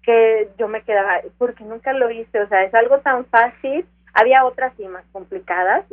[0.04, 3.86] que yo me quedaba, porque nunca lo hice, o sea, es algo tan fácil.
[4.13, 5.86] Había otras sí más complicadas,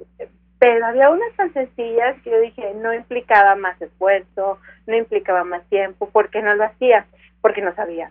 [0.58, 5.64] pero había unas tan sencillas que yo dije no implicaba más esfuerzo, no implicaba más
[5.68, 7.06] tiempo, ¿por qué no lo hacía?
[7.40, 8.10] Porque no sabía.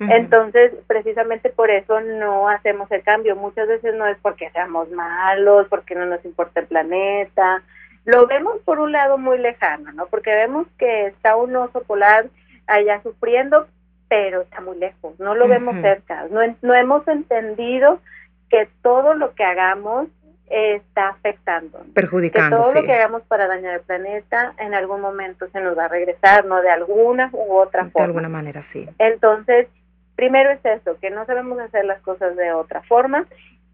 [0.00, 3.34] Entonces, precisamente por eso no hacemos el cambio.
[3.34, 7.62] Muchas veces no es porque seamos malos, porque no nos importa el planeta.
[8.04, 10.06] Lo vemos por un lado muy lejano, ¿no?
[10.06, 12.26] Porque vemos que está un oso polar
[12.68, 13.66] allá sufriendo,
[14.08, 16.26] pero está muy lejos, no lo vemos cerca.
[16.30, 18.00] No, no hemos entendido
[18.48, 20.08] que todo lo que hagamos
[20.50, 21.80] está afectando.
[21.94, 22.56] Perjudicando.
[22.56, 25.86] Que todo lo que hagamos para dañar el planeta en algún momento se nos va
[25.86, 26.60] a regresar, ¿no?
[26.60, 28.00] De alguna u otra forma.
[28.00, 28.88] De alguna manera, sí.
[28.98, 29.68] Entonces,
[30.16, 33.26] primero es eso, que no sabemos hacer las cosas de otra forma.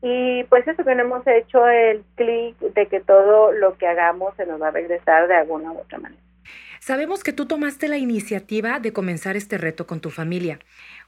[0.02, 4.34] Y pues eso que no hemos hecho el clic de que todo lo que hagamos
[4.36, 6.20] se nos va a regresar de alguna u otra manera.
[6.80, 10.58] Sabemos que tú tomaste la iniciativa de comenzar este reto con tu familia.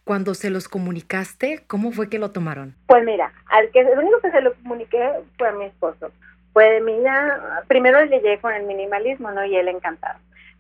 [0.05, 2.75] Cuando se los comunicaste, ¿cómo fue que lo tomaron?
[2.87, 6.13] Pues mira, al que el único que se lo comuniqué fue a mi esposo.
[6.53, 9.45] Pues mira, primero le llegué con el minimalismo, ¿no?
[9.45, 10.19] Y él encantado.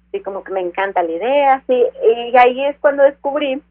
[0.08, 1.84] Así como que me encanta la idea, sí.
[2.30, 3.62] Y ahí es cuando descubrí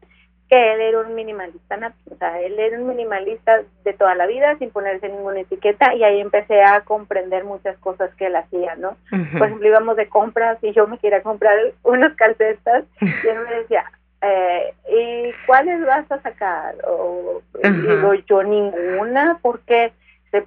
[0.48, 4.56] que él era un minimalista, o sea, él era un minimalista de toda la vida
[4.58, 8.96] sin ponerse ninguna etiqueta y ahí empecé a comprender muchas cosas que él hacía, ¿no?
[9.38, 13.56] Por ejemplo, íbamos de compras y yo me quería comprar unas calcetas y él me
[13.56, 13.84] decía,
[14.22, 16.76] eh, ¿y cuáles vas a sacar?
[16.86, 19.92] O digo yo ninguna, porque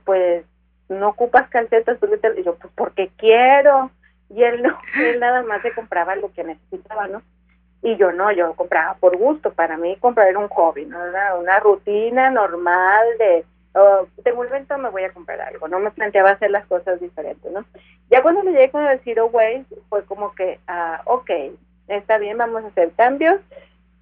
[0.06, 0.46] pues
[0.88, 1.98] no ocupas calcetas,
[2.38, 3.92] y yo pues porque quiero
[4.30, 7.22] y él no, él nada más se compraba lo que necesitaba, ¿no?
[7.82, 10.98] Y yo no, yo compraba por gusto, para mí comprar era un hobby, no
[11.40, 15.92] una rutina normal de oh, tengo un evento, me voy a comprar algo, no me
[15.92, 17.66] planteaba hacer las cosas diferentes, ¿no?
[18.10, 21.30] Ya cuando le llegué con el Zero Waste fue como que, ah, ok,
[21.88, 23.40] está bien, vamos a hacer cambios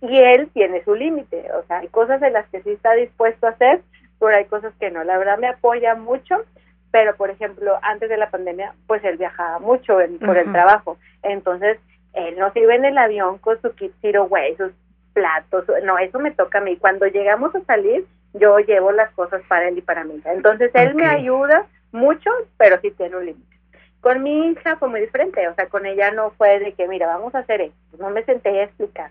[0.02, 3.48] y él tiene su límite, o sea, hay cosas en las que sí está dispuesto
[3.48, 3.82] a hacer,
[4.20, 5.04] pero hay cosas que no.
[5.04, 6.44] La verdad me apoya mucho,
[6.92, 11.78] pero por ejemplo, antes de la pandemia, pues él viajaba mucho por el trabajo, entonces
[12.14, 14.72] él no se iba en el avión con su kit zero waste, sus
[15.14, 16.78] platos, no, eso me toca a mí.
[16.78, 20.22] Cuando llegamos a salir, yo llevo las cosas para él y para mí.
[20.26, 23.58] Entonces él me ayuda mucho, pero sí tiene un límite.
[24.02, 27.08] Con mi hija fue muy diferente, o sea, con ella no fue de que, mira,
[27.08, 29.10] vamos a hacer esto, no me senté a explicar.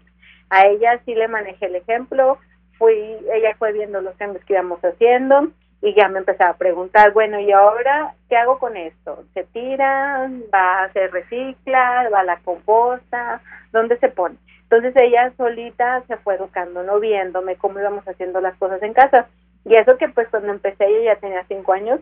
[0.48, 2.38] A ella sí le manejé el ejemplo,
[2.78, 2.94] fui,
[3.32, 5.50] ella fue viendo los cambios que íbamos haciendo
[5.82, 9.24] y ya me empezaba a preguntar, bueno, ¿y ahora qué hago con esto?
[9.34, 10.28] ¿Se tira?
[10.52, 12.08] ¿Va, se recicla?
[12.12, 13.40] ¿Va a la composta?
[13.72, 14.36] ¿Dónde se pone?
[14.62, 19.28] Entonces ella solita se fue educando, no viéndome cómo íbamos haciendo las cosas en casa.
[19.64, 22.00] Y eso que pues cuando empecé ella ya tenía cinco años,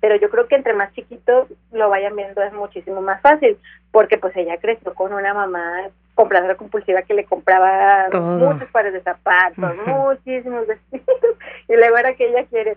[0.00, 3.56] pero yo creo que entre más chiquitos lo vayan viendo es muchísimo más fácil,
[3.90, 9.00] porque pues ella creció con una mamá compradora compulsiva que le compraba muchos pares de
[9.00, 11.06] zapatos, muchísimos vestidos,
[11.68, 12.76] y luego era que ella quiere,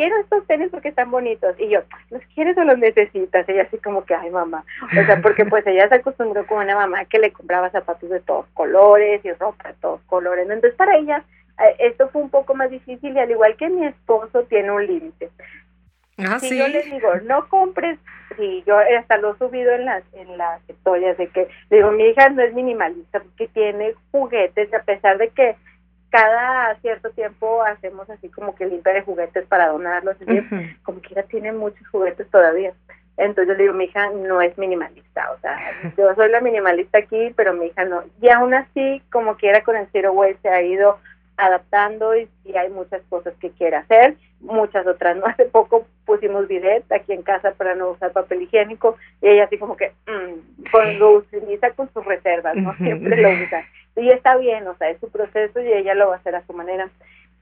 [0.00, 3.46] quiero estos tenis porque están bonitos, y yo, ¿los quieres o los necesitas?
[3.46, 6.74] Ella así como que, ay mamá, o sea, porque pues ella se acostumbró con una
[6.74, 10.96] mamá que le compraba zapatos de todos colores y ropa de todos colores, entonces para
[10.96, 11.22] ella
[11.58, 14.86] eh, esto fue un poco más difícil y al igual que mi esposo tiene un
[14.86, 15.28] límite.
[16.16, 17.98] Ah, si yo le digo, no compres,
[18.38, 22.04] si yo hasta lo he subido en las, en las historias de que, digo, mi
[22.04, 25.56] hija no es minimalista porque tiene juguetes, a pesar de que
[26.10, 30.16] cada cierto tiempo hacemos así como que limpia de juguetes para donarlos,
[30.82, 32.72] como quiera tiene muchos juguetes todavía.
[33.16, 35.58] Entonces yo le digo, mi hija no es minimalista, o sea,
[35.96, 38.02] yo soy la minimalista aquí, pero mi hija no.
[38.20, 40.98] Y aún así, como quiera con el Zero Waste se ha ido
[41.36, 45.26] adaptando y si hay muchas cosas que quiere hacer, muchas otras no.
[45.26, 49.58] Hace poco pusimos bidet aquí en casa para no usar papel higiénico y ella así
[49.58, 53.64] como que mm, lo utiliza con sus reservas, no siempre lo usa.
[54.00, 56.46] Y está bien, o sea, es su proceso y ella lo va a hacer a
[56.46, 56.88] su manera.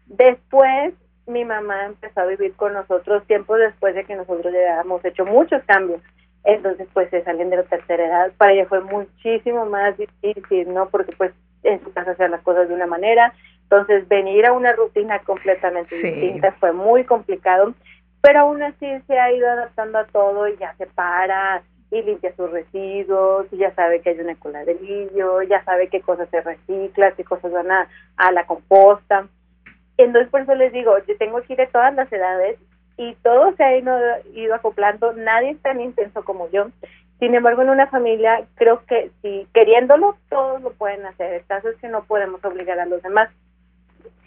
[0.07, 0.95] Después
[1.27, 5.25] mi mamá empezó a vivir con nosotros tiempo después de que nosotros ya habíamos hecho
[5.25, 6.01] muchos cambios.
[6.45, 8.33] Entonces, pues se salen de la tercera edad.
[8.39, 10.89] Para ella fue muchísimo más difícil, ¿no?
[10.89, 13.35] Porque pues en su casa hacían las cosas de una manera
[13.71, 17.75] entonces, venir a una rutina completamente distinta fue muy complicado,
[18.23, 22.35] pero aún así se ha ido adaptando a todo y ya se para y limpia
[22.37, 27.15] sus residuos, y ya sabe que hay una coladerillo, ya sabe qué cosas se reciclan,
[27.17, 29.27] qué cosas van a, a la composta.
[29.97, 32.59] Entonces, por eso les digo, yo tengo aquí de todas las edades
[32.97, 33.97] y todo se ha ido,
[34.35, 36.69] ido acoplando, nadie es tan intenso como yo.
[37.19, 41.33] Sin embargo, en una familia creo que si queriéndolo, todos lo pueden hacer.
[41.35, 43.31] El caso es que no podemos obligar a los demás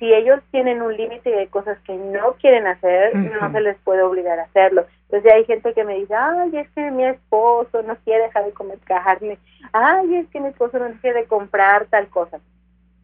[0.01, 4.01] si ellos tienen un límite de cosas que no quieren hacer, no se les puede
[4.01, 4.87] obligar a hacerlo.
[5.11, 8.53] Entonces hay gente que me dice, ay, es que mi esposo no quiere dejar de
[8.53, 9.37] comer carne,
[9.73, 12.39] ay, es que mi esposo no quiere comprar tal cosa,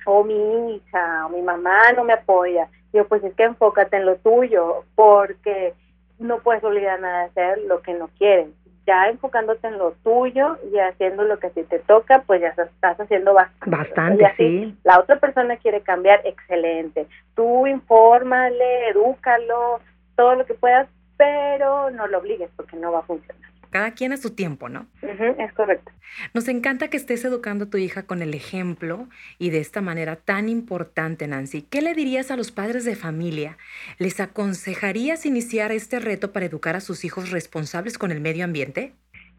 [0.06, 2.70] o mi hija, o mi mamá no me apoya.
[2.94, 5.74] Yo, pues es que enfócate en lo tuyo, porque
[6.18, 8.54] no puedes obligar a nadie a hacer lo que no quieren
[8.88, 12.48] ya enfocándote en lo tuyo y haciendo lo que a ti te toca, pues ya
[12.48, 13.70] estás haciendo bastante.
[13.70, 14.78] Bastante, sí.
[14.86, 17.06] La otra persona quiere cambiar, excelente.
[17.36, 19.82] Tú infórmale, edúcalo,
[20.16, 23.52] todo lo que puedas, pero no lo obligues porque no va a funcionar.
[23.70, 24.88] Cada quien a su tiempo, ¿no?
[25.02, 25.92] es correcto.
[26.34, 29.08] Nos encanta que estés educando a tu hija con el ejemplo
[29.40, 31.64] y de esta manera tan importante, Nancy.
[31.64, 33.58] ¿Qué le dirías a los padres de familia?
[33.98, 38.94] ¿Les aconsejarías iniciar este reto para educar a sus hijos responsables con el medio ambiente?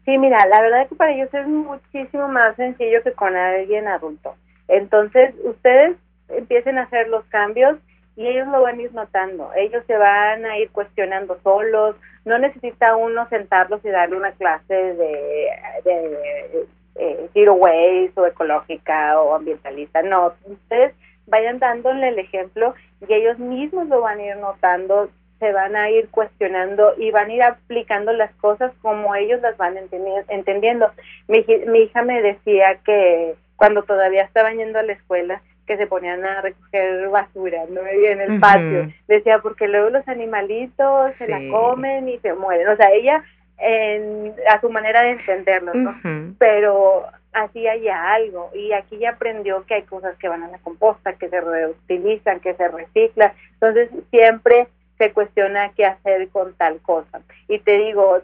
[0.05, 3.87] Sí, mira, la verdad es que para ellos es muchísimo más sencillo que con alguien
[3.87, 4.35] adulto.
[4.67, 5.97] Entonces, ustedes
[6.29, 7.77] empiecen a hacer los cambios
[8.19, 9.49] y ellos lo van a ir notando.
[9.55, 14.73] Ellos se van a ir cuestionando solos, no necesita uno sentarlos y darle una clase
[14.73, 15.49] de,
[15.85, 20.93] de eh, zero waste o ecológica o ambientalista, no, ustedes
[21.27, 22.75] vayan dándole el ejemplo
[23.07, 27.29] y ellos mismos lo van a ir notando, se van a ir cuestionando y van
[27.29, 30.91] a ir aplicando las cosas como ellos las van entendiendo.
[31.29, 35.85] Mi, mi hija me decía que cuando todavía estaban yendo a la escuela, que se
[35.85, 37.81] ponían a recoger basura, ¿no?
[37.85, 38.91] En el patio.
[39.07, 42.69] Decía, porque luego los animalitos se la comen y se mueren.
[42.69, 43.23] O sea, ella,
[43.59, 45.95] en, a su manera de entenderlo, ¿no?
[46.39, 50.57] Pero hacía ya algo y aquí ya aprendió que hay cosas que van a la
[50.57, 53.33] composta, que se reutilizan, que se reciclan.
[53.53, 57.21] Entonces, siempre se cuestiona qué hacer con tal cosa.
[57.47, 58.23] Y te digo,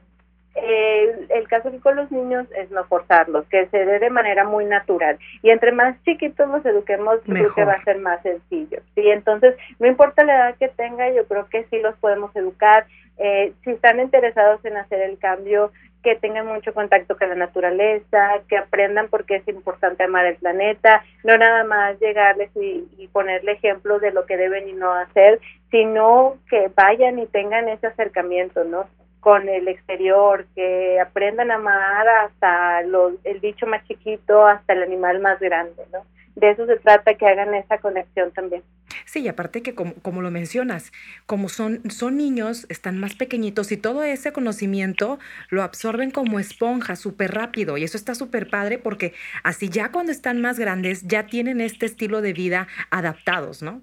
[0.55, 4.45] el, el caso aquí con los niños es no forzarlos, que se dé de manera
[4.45, 5.17] muy natural.
[5.41, 8.79] Y entre más chiquitos los eduquemos, creo que va a ser más sencillo.
[8.95, 12.85] Sí, entonces, no importa la edad que tenga, yo creo que sí los podemos educar.
[13.17, 15.71] Eh, si están interesados en hacer el cambio,
[16.03, 20.35] que tengan mucho contacto con la naturaleza, que aprendan por qué es importante amar el
[20.35, 24.93] planeta, no nada más llegarles y, y ponerle ejemplos de lo que deben y no
[24.93, 25.39] hacer,
[25.71, 28.85] sino que vayan y tengan ese acercamiento, ¿no?
[29.25, 35.19] Con el exterior, que aprendan a amar hasta el bicho más chiquito, hasta el animal
[35.19, 36.05] más grande, ¿no?
[36.35, 38.61] de eso se trata, que hagan esa conexión también.
[39.05, 40.91] Sí, y aparte que como, como, lo mencionas,
[41.25, 45.17] como son, son niños, están más pequeñitos y todo ese conocimiento
[45.49, 50.11] lo absorben como esponja súper rápido y eso está súper padre porque así ya cuando
[50.11, 53.81] están más grandes ya tienen este estilo de vida adaptados, ¿no?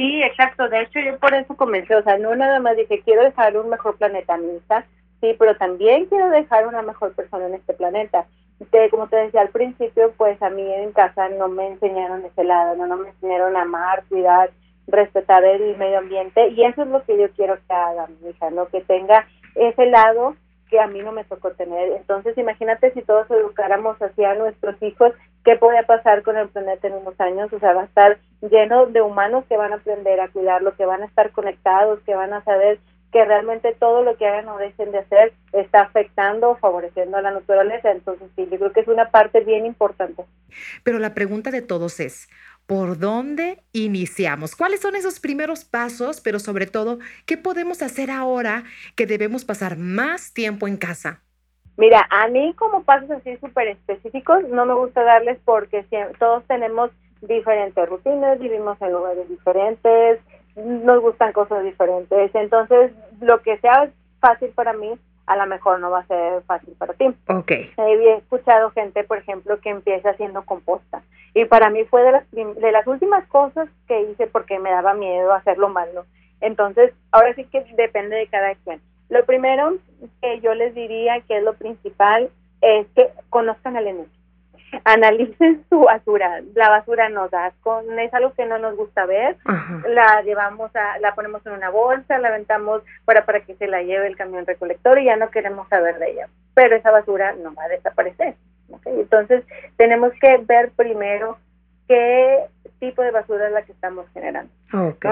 [0.00, 0.66] Sí, exacto.
[0.70, 3.68] De hecho, yo por eso comencé, o sea, no nada más dije, quiero dejar un
[3.68, 4.86] mejor planeta a mi hija,
[5.20, 8.24] sí, pero también quiero dejar una mejor persona en este planeta.
[8.72, 12.44] Que, como te decía al principio, pues a mí en casa no me enseñaron ese
[12.44, 14.48] lado, no, no me enseñaron a amar, cuidar,
[14.86, 18.48] respetar el medio ambiente y eso es lo que yo quiero que haga mi hija,
[18.50, 18.68] ¿no?
[18.68, 20.34] Que tenga ese lado
[20.70, 21.92] que a mí no me tocó tener.
[21.92, 25.12] Entonces, imagínate si todos educáramos hacia nuestros hijos,
[25.44, 27.52] ¿qué puede pasar con el planeta en unos años?
[27.52, 30.86] O sea, va a estar lleno de humanos que van a aprender a cuidarlo, que
[30.86, 32.78] van a estar conectados, que van a saber
[33.12, 37.22] que realmente todo lo que hagan o dejen de hacer está afectando o favoreciendo a
[37.22, 37.90] la naturaleza.
[37.90, 40.24] Entonces, sí, yo creo que es una parte bien importante.
[40.84, 42.28] Pero la pregunta de todos es,
[42.66, 44.54] ¿por dónde iniciamos?
[44.54, 46.20] ¿Cuáles son esos primeros pasos?
[46.20, 48.62] Pero sobre todo, ¿qué podemos hacer ahora
[48.94, 51.20] que debemos pasar más tiempo en casa?
[51.80, 55.82] Mira, a mí como pasos así súper específicos no me gusta darles porque
[56.18, 56.90] todos tenemos
[57.22, 60.20] diferentes rutinas, vivimos en lugares diferentes,
[60.56, 62.34] nos gustan cosas diferentes.
[62.34, 63.88] Entonces, lo que sea
[64.20, 64.92] fácil para mí,
[65.24, 67.06] a lo mejor no va a ser fácil para ti.
[67.28, 67.50] Ok.
[67.50, 71.00] He escuchado gente, por ejemplo, que empieza haciendo composta.
[71.32, 74.92] Y para mí fue de las, de las últimas cosas que hice porque me daba
[74.92, 76.04] miedo hacerlo malo.
[76.42, 78.82] Entonces, ahora sí que depende de cada quien.
[79.10, 79.76] Lo primero
[80.22, 82.30] que yo les diría que es lo principal
[82.62, 84.08] es que conozcan al enemigo
[84.84, 86.40] analicen su basura.
[86.54, 89.36] La basura nos da con es algo que no nos gusta ver.
[89.88, 93.82] La llevamos a, la ponemos en una bolsa, la aventamos para para que se la
[93.82, 96.28] lleve el camión recolector y ya no queremos saber de ella.
[96.54, 98.34] Pero esa basura no va a desaparecer.
[98.84, 99.44] Entonces
[99.76, 101.38] tenemos que ver primero
[101.88, 102.44] qué
[102.80, 104.50] tipo de basura es la que estamos generando.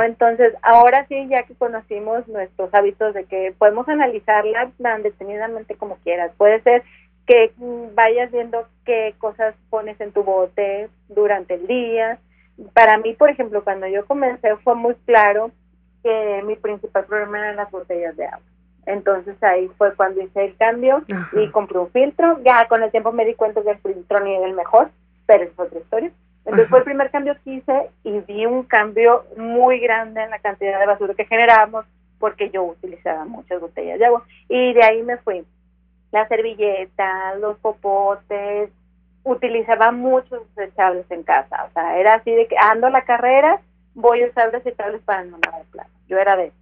[0.04, 5.96] Entonces, ahora sí, ya que conocimos nuestros hábitos de que podemos analizarla tan detenidamente como
[5.98, 6.32] quieras.
[6.36, 6.82] Puede ser
[7.26, 7.52] que
[7.94, 12.18] vayas viendo qué cosas pones en tu bote durante el día.
[12.72, 15.52] Para mí, por ejemplo, cuando yo comencé fue muy claro
[16.02, 18.40] que mi principal problema eran las botellas de agua.
[18.86, 22.40] Entonces ahí fue cuando hice el cambio y compré un filtro.
[22.42, 24.90] Ya con el tiempo me di cuenta que el filtro ni era el mejor,
[25.26, 26.10] pero es otra historia.
[26.44, 30.38] Entonces fue el primer cambio que hice y vi un cambio muy grande en la
[30.38, 31.84] cantidad de basura que generábamos
[32.18, 34.24] porque yo utilizaba muchas botellas de agua.
[34.48, 35.44] Y de ahí me fui.
[36.10, 38.70] Las servilletas, los popotes,
[39.24, 43.60] utilizaba muchos desechables en casa, o sea, era así de que ando la carrera,
[43.94, 46.52] voy a usar desechables para no lavar plato, yo era de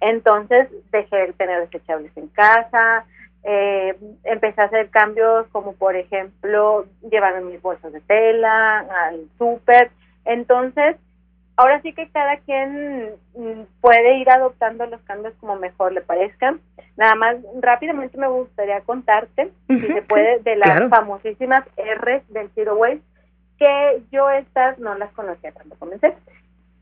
[0.00, 3.04] entonces dejé de tener desechables en casa,
[3.44, 9.90] eh, empecé a hacer cambios como por ejemplo llevarme mis bolsas de tela al súper,
[10.24, 10.96] entonces
[11.56, 16.56] ahora sí que cada quien mm, puede ir adoptando los cambios como mejor le parezca.
[16.96, 22.76] Nada más rápidamente me gustaría contarte, si se puede, de las famosísimas R del Zero
[22.76, 23.02] Waste,
[23.58, 26.14] que yo estas no las conocía cuando comencé.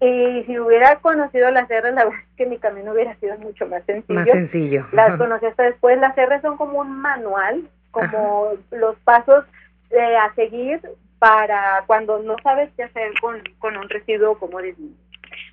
[0.00, 3.66] Y si hubiera conocido las R, la verdad es que mi camino hubiera sido mucho
[3.66, 4.20] más sencillo.
[4.20, 4.86] Más sencillo.
[4.92, 5.98] Las conocí hasta después.
[5.98, 9.44] Las R son como un manual, como los pasos
[9.90, 10.80] eh, a seguir
[11.18, 14.96] para cuando no sabes qué hacer con, con un residuo como disminuir.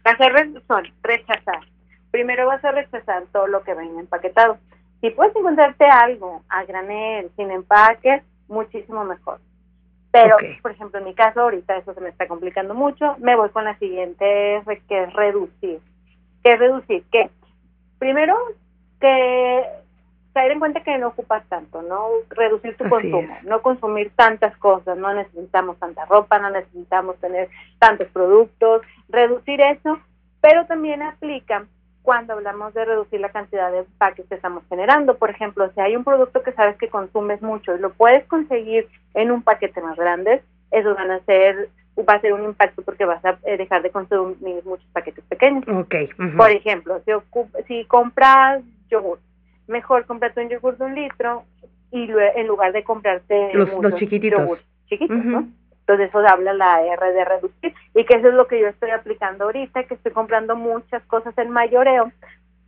[0.06, 1.60] Las R son rechazar.
[2.12, 4.60] Primero vas a rechazar todo lo que venga empaquetado.
[5.02, 9.40] Si puedes encontrarte algo a granel, sin empaque, muchísimo mejor.
[10.22, 13.50] Pero, por ejemplo, en mi caso, ahorita eso se me está complicando mucho, me voy
[13.50, 15.80] con la siguiente, que es reducir.
[16.44, 17.04] ¿Qué es reducir?
[17.12, 17.30] ¿Qué?
[18.00, 18.36] Primero,
[19.00, 19.64] que
[20.34, 24.98] caer en cuenta que no ocupas tanto, no reducir tu consumo, no consumir tantas cosas,
[24.98, 27.50] no necesitamos tanta ropa, no necesitamos tener
[27.80, 30.00] tantos productos, reducir eso,
[30.42, 31.66] pero también aplica
[32.08, 35.18] cuando hablamos de reducir la cantidad de empaques que estamos generando.
[35.18, 38.88] Por ejemplo, si hay un producto que sabes que consumes mucho y lo puedes conseguir
[39.14, 40.42] en un paquete más grande,
[40.72, 41.68] eso van a ser
[42.08, 45.66] va a ser un impacto porque vas a eh, dejar de consumir muchos paquetes pequeños.
[45.68, 46.08] Okay.
[46.38, 47.12] Por ejemplo, si,
[47.68, 49.20] si compras yogur,
[49.68, 51.44] mejor comprarte un yogur de un litro
[51.92, 54.40] y en lugar de comprarte los, chiquititos.
[54.40, 55.50] Yogur chiquitos, ¿no?
[55.88, 58.90] Entonces eso habla la R de reducir y que eso es lo que yo estoy
[58.90, 62.12] aplicando ahorita, que estoy comprando muchas cosas en mayoreo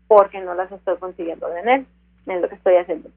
[0.07, 1.85] porque no las estoy consiguiendo de él,
[2.27, 3.09] es lo que estoy haciendo.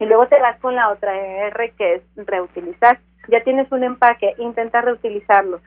[0.00, 3.00] Y luego te vas con la otra R que es reutilizar.
[3.28, 5.60] Ya tienes un empaque, intenta reutilizarlo.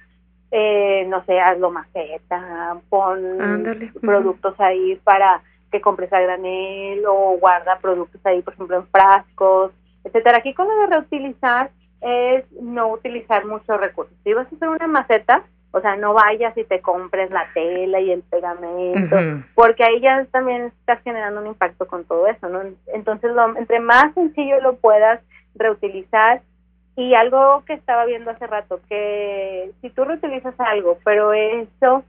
[0.51, 7.79] Eh, no sé, hazlo maceta, pon productos ahí para que compres a granel o guarda
[7.79, 9.71] productos ahí, por ejemplo, en frascos,
[10.03, 10.37] etcétera.
[10.37, 11.71] Aquí con lo de reutilizar,
[12.01, 14.15] es no utilizar muchos recursos.
[14.23, 17.99] Si vas a hacer una maceta, o sea, no vayas y te compres la tela
[18.01, 19.15] y el pegamento,
[19.55, 22.61] porque ahí ya también estás generando un impacto con todo eso, ¿no?
[22.87, 25.21] Entonces, lo, entre más sencillo lo puedas
[25.55, 26.41] reutilizar,
[26.95, 32.03] y algo que estaba viendo hace rato, que si tú reutilizas algo, pero eso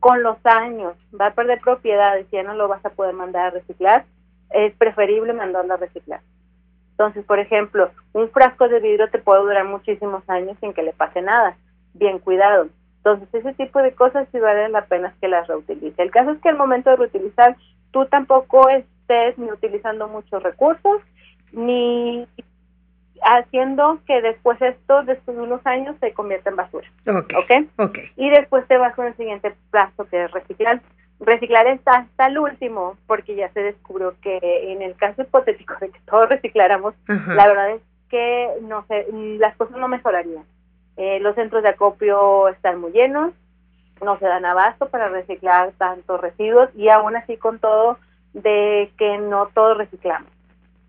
[0.00, 3.46] con los años va a perder propiedades y ya no lo vas a poder mandar
[3.46, 4.04] a reciclar,
[4.50, 6.20] es preferible mandarlo a reciclar.
[6.98, 10.94] Entonces, por ejemplo, un frasco de vidrio te puede durar muchísimos años sin que le
[10.94, 11.54] pase nada,
[11.92, 12.68] bien cuidado.
[12.98, 16.02] Entonces, ese tipo de cosas sí valen la pena que las reutilice.
[16.02, 17.54] El caso es que al momento de reutilizar,
[17.90, 21.02] tú tampoco estés ni utilizando muchos recursos,
[21.52, 22.26] ni
[23.22, 26.88] haciendo que después esto, después de unos años, se convierta en basura.
[27.42, 27.68] Okay.
[27.76, 27.98] ¿Ok?
[28.16, 30.80] Y después te vas con el siguiente plazo, que es reciclar.
[31.20, 34.38] Reciclar está hasta el último, porque ya se descubrió que
[34.72, 39.06] en el caso hipotético de que todos recicláramos, la verdad es que no sé,
[39.38, 40.44] las cosas no mejorarían.
[40.96, 43.32] Eh, los centros de acopio están muy llenos,
[44.02, 47.98] no se dan abasto para reciclar tantos residuos y aún así con todo
[48.32, 50.30] de que no todos reciclamos.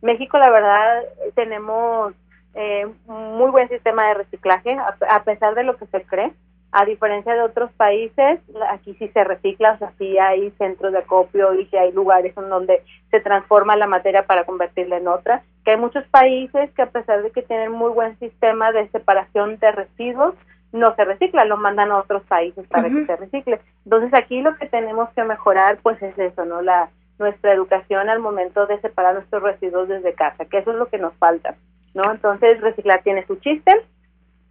[0.02, 1.04] México, la verdad,
[1.36, 2.14] tenemos
[2.54, 4.78] eh, muy buen sistema de reciclaje,
[5.10, 6.32] a, pesar de lo que se cree.
[6.80, 11.00] A diferencia de otros países, aquí sí se recicla, o sea, sí hay centros de
[11.00, 15.42] acopio y sí hay lugares en donde se transforma la materia para convertirla en otra.
[15.66, 19.58] Que hay muchos países que a pesar de que tienen muy buen sistema de separación
[19.58, 20.36] de residuos,
[20.72, 23.60] no se recicla, lo mandan a otros países para que se recicle.
[23.84, 26.62] Entonces aquí lo que tenemos que mejorar pues es eso, ¿no?
[26.62, 30.86] La nuestra educación al momento de separar nuestros residuos desde casa, que eso es lo
[30.90, 31.56] que nos falta,
[31.96, 32.12] ¿no?
[32.12, 33.72] Entonces reciclar tiene su chiste,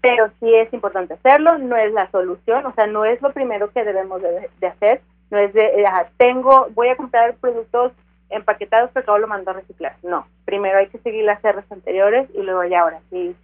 [0.07, 3.71] pero sí es importante hacerlo, no es la solución, o sea, no es lo primero
[3.73, 5.01] que debemos de, hacer,
[5.31, 5.87] no es de, eh,
[6.17, 7.93] tengo, voy a comprar productos
[8.31, 9.97] empaquetados, pero luego lo mando a reciclar.
[10.03, 13.35] No, primero hay que seguir las R's anteriores y luego ya ahora sí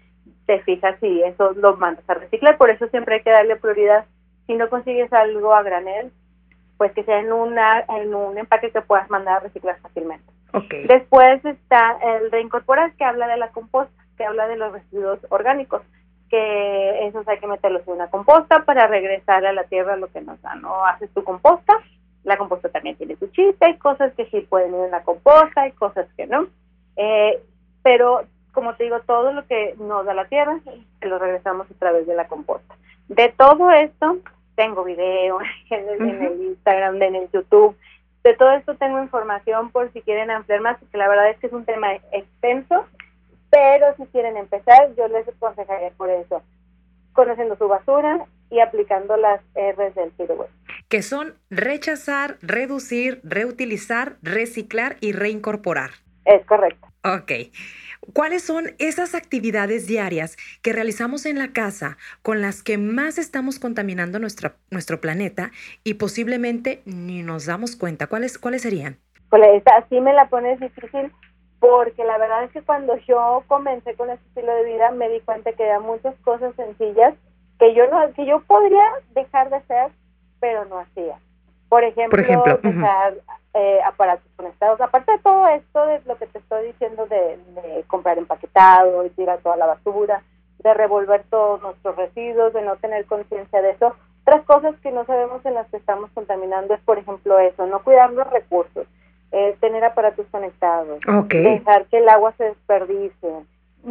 [0.47, 4.05] te fijas si eso lo mandas a reciclar, por eso siempre hay que darle prioridad.
[4.47, 6.13] Si no consigues algo a granel,
[6.77, 10.25] pues que sea en, una, en un empaque que puedas mandar a reciclar fácilmente.
[10.53, 10.87] Okay.
[10.87, 15.83] Después está el reincorporar, que habla de la composta, que habla de los residuos orgánicos,
[16.33, 20.23] que esos hay que meterlos en una composta para regresar a la tierra lo que
[20.23, 20.87] nos da, ¿no?
[20.87, 21.75] Haces tu composta,
[22.25, 25.61] la composta también tiene su chiste, hay cosas que sí pueden ir en la composta,
[25.61, 26.47] hay cosas que no,
[26.97, 27.39] eh,
[27.83, 28.23] pero
[28.53, 30.59] como te digo, todo lo que nos da la tierra,
[31.01, 32.77] se lo regresamos a través de la composta.
[33.09, 34.17] De todo esto,
[34.55, 35.39] tengo video
[35.71, 37.77] en el, Instagram, en el YouTube.
[38.25, 41.49] De todo esto tengo información por si quieren ampliar más, porque la verdad es que
[41.49, 42.87] es un tema extenso,
[43.53, 46.43] pero si quieren empezar, yo les aconsejaría por eso,
[47.13, 50.49] conociendo su basura y aplicando las R's del Zero
[50.89, 55.91] Que son rechazar, reducir, reutilizar, reciclar y reincorporar.
[56.25, 56.89] Es correcto.
[57.05, 57.31] Ok.
[58.15, 63.59] ¿Cuáles son esas actividades diarias que realizamos en la casa con las que más estamos
[63.59, 65.51] contaminando nuestra, nuestro planeta
[65.85, 68.07] y posiblemente ni nos damos cuenta?
[68.07, 68.97] ¿Cuáles, cuáles serían?
[69.29, 71.13] Pues así me la pones difícil
[71.63, 75.21] porque la verdad es que cuando yo comencé con este estilo de vida me di
[75.21, 77.15] cuenta que había muchas cosas sencillas
[77.61, 78.83] que yo no que yo podría
[79.15, 79.93] dejar de hacer
[80.41, 81.21] pero no hacía.
[81.69, 82.21] Por ejemplo,
[82.65, 83.15] dejar
[83.55, 84.81] eh, aparatos conectados.
[84.81, 87.39] Aparte de todo esto, de lo que te estoy diciendo de,
[87.87, 90.25] comprar empaquetado y tirar toda la basura,
[90.59, 93.95] de revolver todos nuestros residuos, de no tener conciencia de eso.
[94.23, 97.85] Otras cosas que no sabemos en las que estamos contaminando es, por ejemplo, eso, no
[97.85, 98.89] cuidar los recursos,
[99.33, 103.31] eh, tener aparatos conectados, dejar que el agua se desperdicie.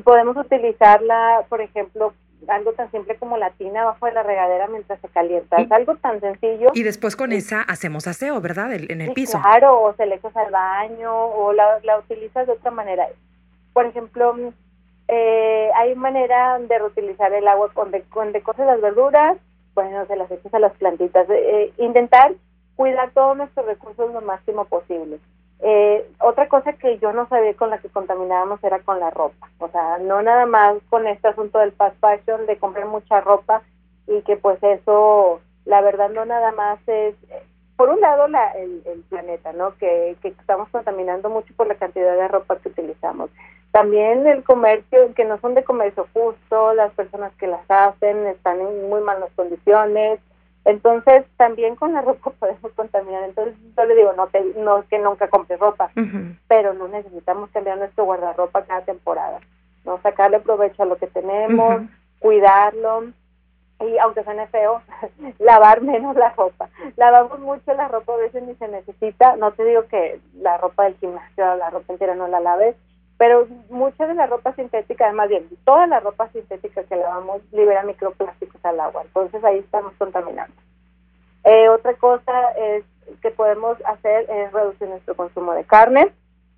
[0.04, 2.14] Podemos utilizarla, por ejemplo,
[2.48, 5.58] algo tan simple como la tina abajo de la regadera mientras se calienta.
[5.58, 6.72] es algo tan sencillo.
[6.74, 8.72] Y después con esa hacemos aseo, ¿verdad?
[8.74, 9.40] en el piso.
[9.42, 13.08] Claro, o se le echas al baño o la, la utilizas de otra manera.
[13.74, 14.36] Por ejemplo,
[15.08, 19.38] eh, hay manera de reutilizar el agua con, de, con decose las verduras,
[19.74, 21.28] bueno, se las echas a las plantitas.
[21.30, 22.34] Eh, intentar
[22.82, 25.20] cuidar todos nuestros recursos lo máximo posible.
[25.60, 29.50] Eh, otra cosa que yo no sabía con la que contaminábamos era con la ropa.
[29.60, 33.62] O sea, no nada más con este asunto del fast fashion, de comprar mucha ropa
[34.08, 37.14] y que pues eso, la verdad no nada más es,
[37.76, 39.76] por un lado la, el, planeta, ¿no?
[39.78, 43.30] Que, que estamos contaminando mucho por la cantidad de ropa que utilizamos.
[43.72, 48.60] También el comercio, que no son de comercio justo, las personas que las hacen están
[48.60, 50.20] en muy malas condiciones,
[50.66, 53.24] entonces, también con la ropa podemos contaminar.
[53.24, 55.92] Entonces, yo le digo, no, te, no que nunca compre ropa,
[56.48, 59.40] pero no necesitamos cambiar nuestro guardarropa cada temporada.
[59.86, 61.82] no Sacarle provecho a lo que tenemos,
[62.20, 63.06] cuidarlo
[63.80, 64.82] y aunque suene feo,
[65.40, 66.70] lavar menos la ropa.
[66.98, 69.36] Lavamos mucho la ropa, a veces ni se necesita.
[69.38, 72.76] No te digo que la ropa del gimnasio, la ropa entera no la laves,
[73.22, 77.84] pero mucha de la ropa sintética, más bien, toda la ropa sintética que lavamos libera
[77.84, 80.56] microplásticos al agua, entonces ahí estamos contaminando.
[81.44, 82.84] Eh, otra cosa es
[83.22, 86.12] que podemos hacer es reducir nuestro consumo de carne.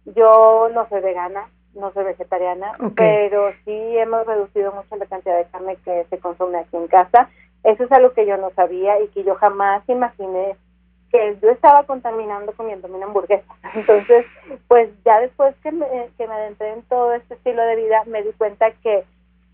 [0.05, 5.51] Yo no soy vegana, no soy vegetariana, pero sí hemos reducido mucho la cantidad de
[5.51, 7.29] carne que se consume aquí en casa.
[7.65, 10.55] Eso es algo que yo no sabía y que yo jamás imaginé
[11.13, 13.53] que yo estaba contaminando comiéndome una hamburguesa.
[13.75, 14.25] Entonces,
[14.67, 15.85] pues ya después que me,
[16.17, 19.03] que me adentré en todo este estilo de vida, me di cuenta que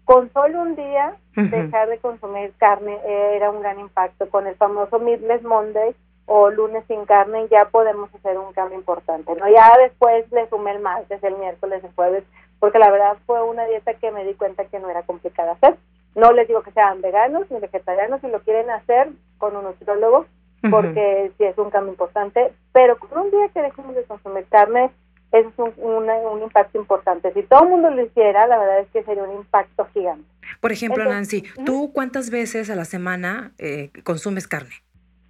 [0.05, 4.29] con solo un día dejar de consumir carne era un gran impacto.
[4.29, 5.93] Con el famoso Meatless Monday
[6.25, 9.35] o lunes sin carne ya podemos hacer un cambio importante.
[9.35, 12.23] no Ya después le sumé el martes, el miércoles, el jueves,
[12.59, 15.75] porque la verdad fue una dieta que me di cuenta que no era complicada hacer.
[16.15, 20.25] No les digo que sean veganos ni vegetarianos, si lo quieren hacer con un nutriólogo,
[20.69, 24.91] porque sí es un cambio importante, pero con un día que dejemos de consumir carne,
[25.31, 27.31] eso es un, un, impacto importante.
[27.33, 30.25] Si todo el mundo lo hiciera, la verdad es que sería un impacto gigante.
[30.59, 34.73] Por ejemplo, Nancy, ¿tú cuántas veces a la semana eh, consumes carne?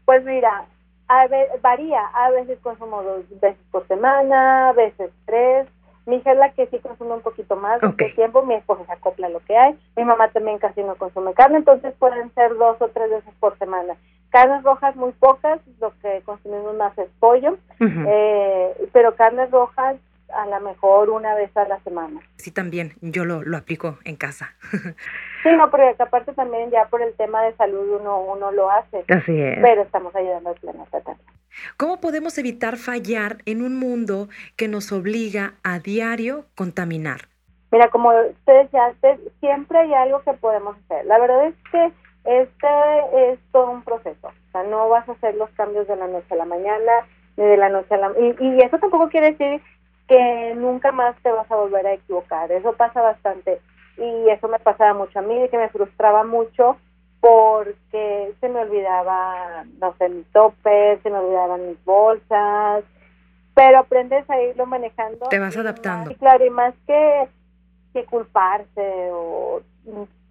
[0.05, 0.65] Pues mira,
[1.09, 1.27] a
[1.61, 2.05] varía.
[2.13, 5.67] A veces consumo dos veces por semana, a veces tres.
[6.09, 8.91] Mi hija es la que sí consume un poquito más de tiempo, mi esposo se
[8.91, 12.81] acopla lo que hay, mi mamá también casi no consume carne, entonces pueden ser dos
[12.81, 13.95] o tres veces por semana.
[14.31, 19.97] Carnes rojas muy pocas, lo que consumimos más es pollo, eh, pero carnes rojas
[20.33, 22.21] a lo mejor una vez a la semana.
[22.37, 24.55] Sí, también, yo lo, lo aplico en casa.
[25.49, 29.03] sí, no, porque aparte también ya por el tema de salud uno, uno lo hace.
[29.07, 29.59] Así es.
[29.61, 31.27] Pero estamos ayudando al planeta también.
[31.77, 37.21] ¿Cómo podemos evitar fallar en un mundo que nos obliga a diario contaminar?
[37.71, 38.93] Mira, como ustedes ya,
[39.39, 41.05] siempre hay algo que podemos hacer.
[41.05, 41.91] La verdad es que
[42.25, 44.27] este es todo un proceso.
[44.27, 46.91] O sea, no vas a hacer los cambios de la noche a la mañana,
[47.37, 48.11] ni de la noche a la...
[48.19, 49.61] Y, y eso tampoco quiere decir
[50.07, 52.51] que nunca más te vas a volver a equivocar.
[52.51, 53.61] Eso pasa bastante.
[53.99, 56.77] Y eso me pasaba mucho a mí, que me frustraba mucho
[57.19, 62.83] porque se me olvidaba, no sé, mi tope, se me olvidaban mis bolsas,
[63.53, 65.27] pero aprendes a irlo manejando.
[65.27, 66.11] Te vas adaptando.
[66.11, 67.27] Y claro, y más que,
[67.93, 69.61] que culparse o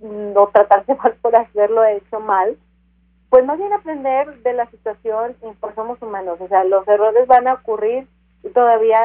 [0.00, 2.56] no tratarse mal por haberlo hecho mal,
[3.28, 7.46] pues más bien aprender de la situación, pues somos humanos, o sea, los errores van
[7.46, 8.06] a ocurrir
[8.42, 9.02] y todavía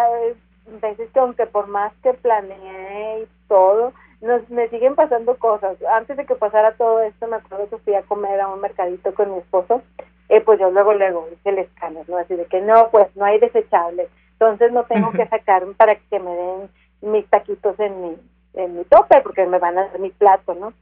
[0.81, 3.91] veces que aunque por más que planeé y todo,
[4.23, 5.77] nos, me siguen pasando cosas.
[5.83, 9.13] Antes de que pasara todo esto, me acuerdo que fui a comer a un mercadito
[9.13, 9.81] con mi esposo,
[10.29, 12.17] eh, pues yo luego, luego hice el escáner, ¿no?
[12.17, 16.19] Así de que no, pues no hay desechables, entonces no tengo que sacar para que
[16.19, 16.69] me den
[17.01, 18.17] mis taquitos en mi,
[18.53, 20.73] en mi tope, porque me van a dar mi plato, ¿no?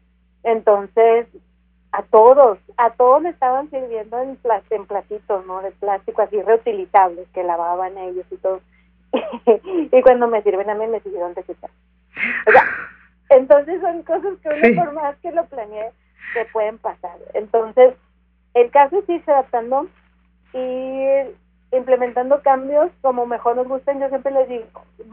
[0.44, 1.28] Entonces,
[1.92, 4.38] a todos, a todos le estaban sirviendo en,
[4.70, 5.62] en platitos, ¿no?
[5.64, 8.62] De plástico así reutilizables, que lavaban ellos y todo.
[9.92, 12.66] y cuando me sirven a mí me sirvieron de O sea,
[13.32, 15.92] entonces son cosas que uno por más que lo planee,
[16.34, 17.18] se pueden pasar.
[17.34, 17.94] Entonces,
[18.54, 19.88] el caso es irse adaptando
[20.54, 21.06] y
[21.72, 24.00] implementando cambios como mejor nos gusten.
[24.00, 24.66] Yo siempre les digo,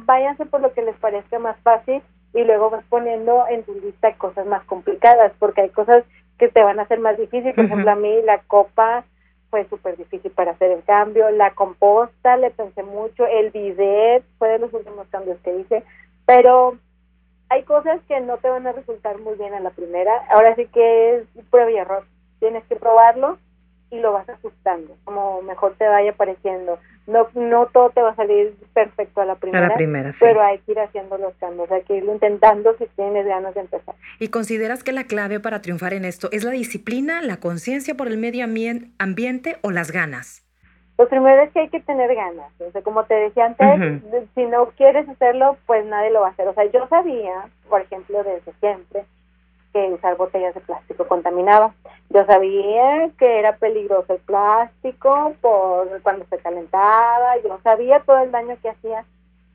[0.04, 2.02] váyanse por lo que les parezca más fácil
[2.34, 6.04] y luego vas poniendo en tu lista cosas más complicadas, porque hay cosas
[6.38, 7.54] que te van a hacer más difícil.
[7.54, 9.04] Por ejemplo, a mí la copa
[9.50, 14.48] fue súper difícil para hacer el cambio, la composta le pensé mucho, el bidet fue
[14.50, 15.84] de los últimos cambios que hice,
[16.26, 16.76] pero
[17.50, 20.12] hay cosas que no te van a resultar muy bien a la primera.
[20.30, 22.04] Ahora sí que es prueba y error.
[22.40, 23.38] Tienes que probarlo
[23.90, 26.78] y lo vas ajustando, como mejor te vaya pareciendo.
[27.06, 29.74] No, no todo te va a salir perfecto a la primera,
[30.20, 33.62] pero hay que ir haciendo los cambios, hay que irlo intentando si tienes ganas de
[33.62, 33.94] empezar.
[34.18, 38.08] ¿Y consideras que la clave para triunfar en esto es la disciplina, la conciencia por
[38.08, 40.47] el medio ambiente o las ganas?
[40.98, 42.50] Lo primero es que hay que tener ganas.
[42.60, 44.02] O sea, como te decía antes,
[44.34, 46.48] si no quieres hacerlo, pues nadie lo va a hacer.
[46.48, 49.04] O sea, yo sabía, por ejemplo, desde siempre,
[49.72, 51.72] que usar botellas de plástico contaminaba.
[52.10, 58.32] Yo sabía que era peligroso el plástico por cuando se calentaba, yo sabía todo el
[58.32, 59.04] daño que hacía,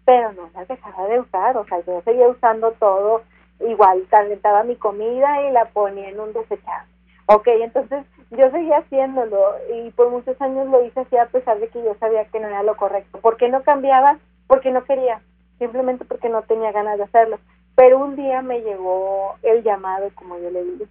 [0.06, 3.24] pero no las dejaba de usar, o sea, yo seguía usando todo,
[3.60, 6.93] igual calentaba mi comida y la ponía en un desechable.
[7.26, 11.70] Ok, entonces yo seguía haciéndolo y por muchos años lo hice así a pesar de
[11.70, 13.20] que yo sabía que no era lo correcto.
[13.20, 14.18] ¿Por qué no cambiaba?
[14.48, 15.22] Porque no quería,
[15.60, 17.40] simplemente porque no tenía ganas de hacerlo.
[17.76, 20.86] Pero un día me llegó el llamado, como yo le digo.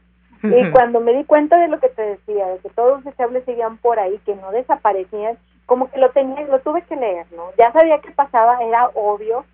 [0.44, 3.44] Y cuando me di cuenta de lo que te decía, de que todos los deseables
[3.44, 7.50] seguían por ahí, que no desaparecían, como que lo tenía, lo tuve que leer, ¿no?
[7.56, 9.44] Ya sabía que pasaba, era obvio,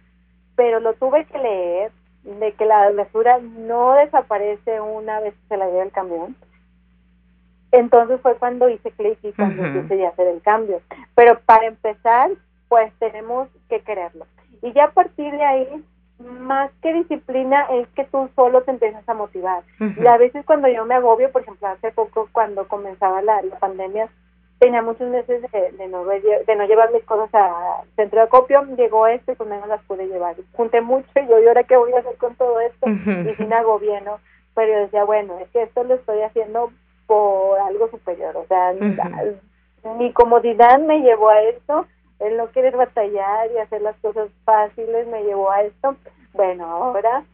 [0.56, 1.92] pero lo tuve que leer,
[2.24, 6.36] de que la basura no desaparece una vez que se la lleva el camión.
[7.72, 10.80] Entonces fue cuando hice clic y cuando uh hacer el cambio.
[11.14, 12.30] Pero para empezar,
[12.68, 14.26] pues tenemos que quererlo.
[14.62, 15.84] Y ya a partir de ahí,
[16.18, 19.62] más que disciplina es que tú solo te empiezas a motivar.
[19.78, 23.56] Y a veces cuando yo me agobio, por ejemplo, hace poco cuando comenzaba la, la
[23.58, 24.08] pandemia,
[24.58, 28.64] tenía muchos meses de, de no, de no llevar mis cosas al centro de acopio,
[28.76, 30.34] llegó esto y pues menos las pude llevar.
[30.54, 32.88] Junté mucho y yo, ¿y ahora qué voy a hacer con todo esto?
[32.88, 34.18] Y sí me agobié, ¿no?
[34.54, 36.72] Pero yo decía, bueno, es que esto lo estoy haciendo
[37.08, 38.72] por algo superior, o sea,
[39.98, 41.86] mi comodidad me llevó a esto,
[42.20, 45.96] el no querer batallar y hacer las cosas fáciles me llevó a esto.
[46.34, 47.24] Bueno, ahora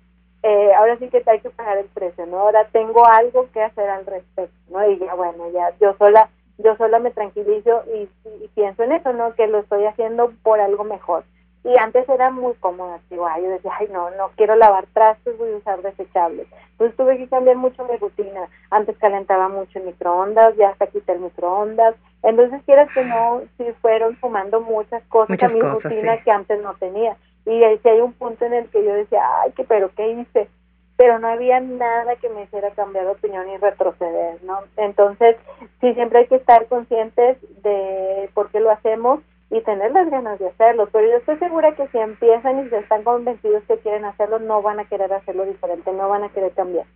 [0.43, 2.39] eh, ahora sí que hay que pagar el precio, ¿no?
[2.39, 4.89] Ahora tengo algo que hacer al respecto, ¿no?
[4.89, 8.09] Y ya bueno, ya yo sola yo sola me tranquilizo y,
[8.45, 9.35] y pienso en eso, ¿no?
[9.35, 11.25] Que lo estoy haciendo por algo mejor.
[11.65, 15.39] Y antes era muy cómoda, digo, ay, yo decía, ay, no, no quiero lavar trastes,
[15.39, 16.47] voy a usar desechables.
[16.73, 18.49] Entonces tuve que cambiar mucho mi rutina.
[18.71, 21.95] Antes calentaba mucho el microondas, ya hasta quité el microondas.
[22.23, 26.25] Entonces, quieras que no, sí fueron sumando muchas cosas Muchas a mi cosas, rutina sí.
[26.25, 27.17] que antes no tenía.
[27.47, 30.09] Y ahí sí hay un punto en el que yo decía, ay, que pero ¿qué
[30.13, 30.49] hice?
[30.97, 34.61] Pero no había nada que me hiciera cambiar de opinión y retroceder, ¿no?
[34.77, 35.37] Entonces,
[35.81, 39.21] sí, siempre hay que estar conscientes de por qué lo hacemos
[39.55, 40.89] y tener las ganas de hacerlo.
[40.91, 44.61] Pero yo estoy segura que si empiezan y se están convencidos que quieren hacerlo, no
[44.63, 46.87] van a querer hacerlo diferente, no van a querer cambiar.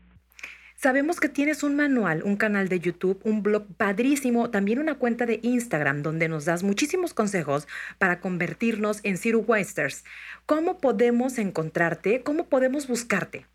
[0.74, 5.24] Sabemos que tienes un manual, un canal de YouTube, un blog padrísimo, también una cuenta
[5.24, 10.04] de Instagram donde nos das muchísimos consejos para convertirnos en Zero Wasters.
[10.44, 12.22] ¿Cómo podemos encontrarte?
[12.24, 13.46] ¿Cómo podemos buscarte?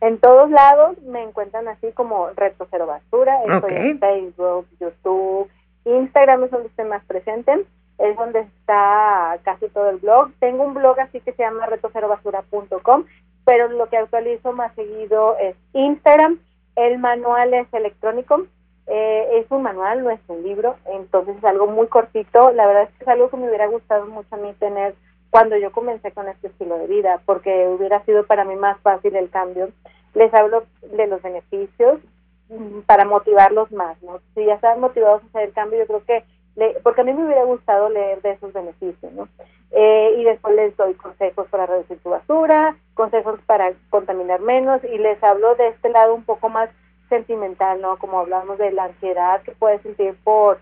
[0.00, 3.36] En todos lados me encuentran así como Reto Cero Basura.
[3.42, 5.50] Estoy en Facebook, YouTube,
[5.84, 7.66] Instagram es donde estoy más presente.
[8.00, 10.32] Es donde está casi todo el blog.
[10.40, 13.04] Tengo un blog así que se llama retocerobasura.com,
[13.44, 16.38] pero lo que actualizo más seguido es Instagram.
[16.76, 18.46] El manual es electrónico.
[18.86, 22.50] Eh, es un manual, no es un libro, entonces es algo muy cortito.
[22.50, 24.96] La verdad es que es algo que me hubiera gustado mucho a mí tener
[25.30, 29.14] cuando yo comencé con este estilo de vida, porque hubiera sido para mí más fácil
[29.14, 29.68] el cambio.
[30.14, 32.00] Les hablo de los beneficios
[32.48, 34.20] mm, para motivarlos más, ¿no?
[34.34, 36.24] Si ya están motivados a hacer el cambio, yo creo que,
[36.56, 39.28] le, porque a mí me hubiera gustado leer de esos beneficios, ¿no?
[39.72, 44.98] Eh, y después les doy consejos para reducir su basura, consejos para contaminar menos, y
[44.98, 46.70] les hablo de este lado un poco más
[47.08, 47.96] sentimental, ¿no?
[47.98, 50.58] Como hablamos de la ansiedad que puedes sentir por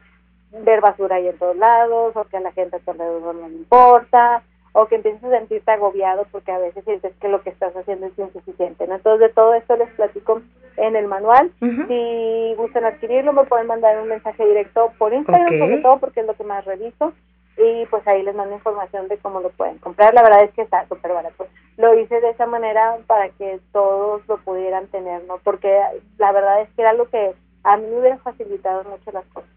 [0.50, 3.48] ver basura ahí en todos lados, o que a la gente a tu alrededor no
[3.48, 4.42] le importa,
[4.72, 8.06] o que empiezas a sentirte agobiado porque a veces sientes que lo que estás haciendo
[8.06, 8.86] es insuficiente.
[8.86, 8.96] ¿no?
[8.96, 10.42] Entonces, de todo esto les platico
[10.76, 11.50] en el manual.
[11.60, 16.26] Si gustan adquirirlo, me pueden mandar un mensaje directo por Instagram, sobre todo porque es
[16.26, 17.12] lo que más reviso.
[17.56, 20.14] Y pues ahí les mando información de cómo lo pueden comprar.
[20.14, 21.48] La verdad es que está súper barato.
[21.76, 25.38] Lo hice de esa manera para que todos lo pudieran tener, ¿no?
[25.38, 25.76] Porque
[26.18, 29.50] la verdad es que era lo que a mí me hubiera facilitado mucho las cosas.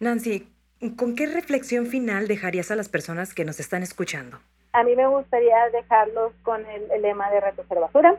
[0.00, 0.48] Nancy,
[0.96, 4.38] ¿con qué reflexión final dejarías a las personas que nos están escuchando?
[4.72, 7.40] A mí me gustaría dejarlos con el, lema de
[7.80, 8.16] Basura,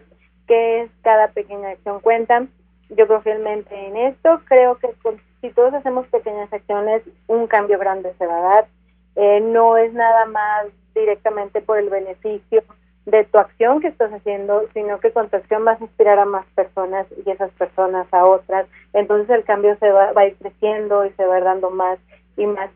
[0.48, 2.46] que es cada pequeña acción cuenta.
[2.90, 4.42] Yo creo en esto.
[4.46, 8.68] Creo que con- si todos hacemos pequeñas acciones, un cambio grande se va a dar.
[9.16, 12.64] Eh, no es nada más directamente por el beneficio
[13.06, 16.26] de tu acción que estás haciendo, sino que con tu acción vas a inspirar a
[16.26, 18.68] más personas y esas personas a otras.
[18.94, 21.70] Entonces el cambio se va, va a ir creciendo y se va a ir dando
[21.70, 22.00] más
[22.38, 22.72] y más.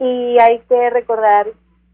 [0.00, 1.46] Y hay que recordar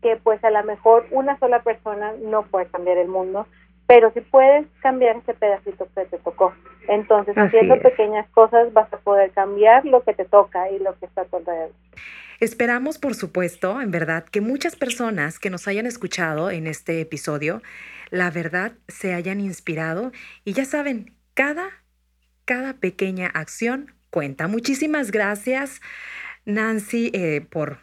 [0.03, 3.47] que pues a lo mejor una sola persona no puede cambiar el mundo,
[3.87, 6.53] pero si puedes cambiar ese pedacito que te tocó.
[6.89, 7.83] Entonces, Así haciendo es.
[7.83, 11.25] pequeñas cosas vas a poder cambiar lo que te toca y lo que está a
[11.25, 11.73] tu alrededor.
[12.41, 17.63] Esperamos, por supuesto, en verdad, que muchas personas que nos hayan escuchado en este episodio,
[18.11, 20.13] la verdad, se hayan inspirado
[20.45, 21.69] y ya saben, cada,
[22.45, 24.49] cada pequeña acción cuenta.
[24.49, 25.81] Muchísimas gracias,
[26.45, 27.79] Nancy, eh, por,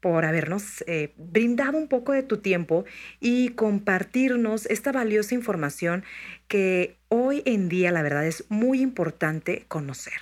[0.00, 2.84] por habernos eh, brindado un poco de tu tiempo
[3.20, 6.04] y compartirnos esta valiosa información
[6.48, 10.14] que hoy en día, la verdad, es muy importante conocer.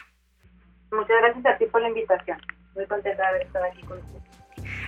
[0.92, 2.38] Muchas gracias a ti por la invitación.
[2.74, 4.20] Muy contenta de haber estado aquí con ustedes.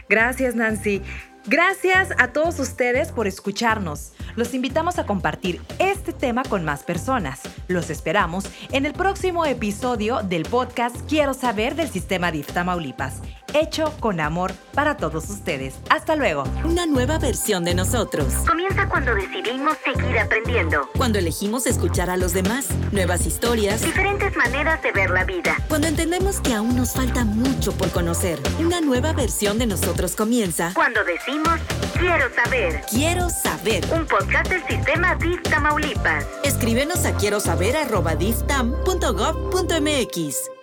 [0.08, 1.02] Gracias, Nancy.
[1.47, 4.12] Gracias a todos ustedes por escucharnos.
[4.36, 7.40] Los invitamos a compartir este tema con más personas.
[7.66, 13.22] Los esperamos en el próximo episodio del podcast Quiero saber del sistema DIF Tamaulipas,
[13.55, 15.74] hecho con amor para todos ustedes.
[15.90, 16.44] Hasta luego.
[16.64, 18.32] Una nueva versión de nosotros.
[18.46, 20.88] Comienza cuando decidimos seguir aprendiendo.
[20.96, 23.82] Cuando elegimos escuchar a los demás, nuevas historias.
[23.82, 25.57] Diferentes maneras de ver la vida.
[25.68, 28.38] Cuando entendemos que aún nos falta mucho por conocer.
[28.59, 30.72] Una nueva versión de nosotros comienza.
[30.74, 31.61] Cuando decimos
[31.98, 32.82] quiero saber.
[32.90, 33.84] Quiero saber.
[33.92, 36.24] Un podcast del sistema DIF Tamaulipas.
[36.44, 40.61] Escríbenos a quiero saber arroba diftam.gov.mx.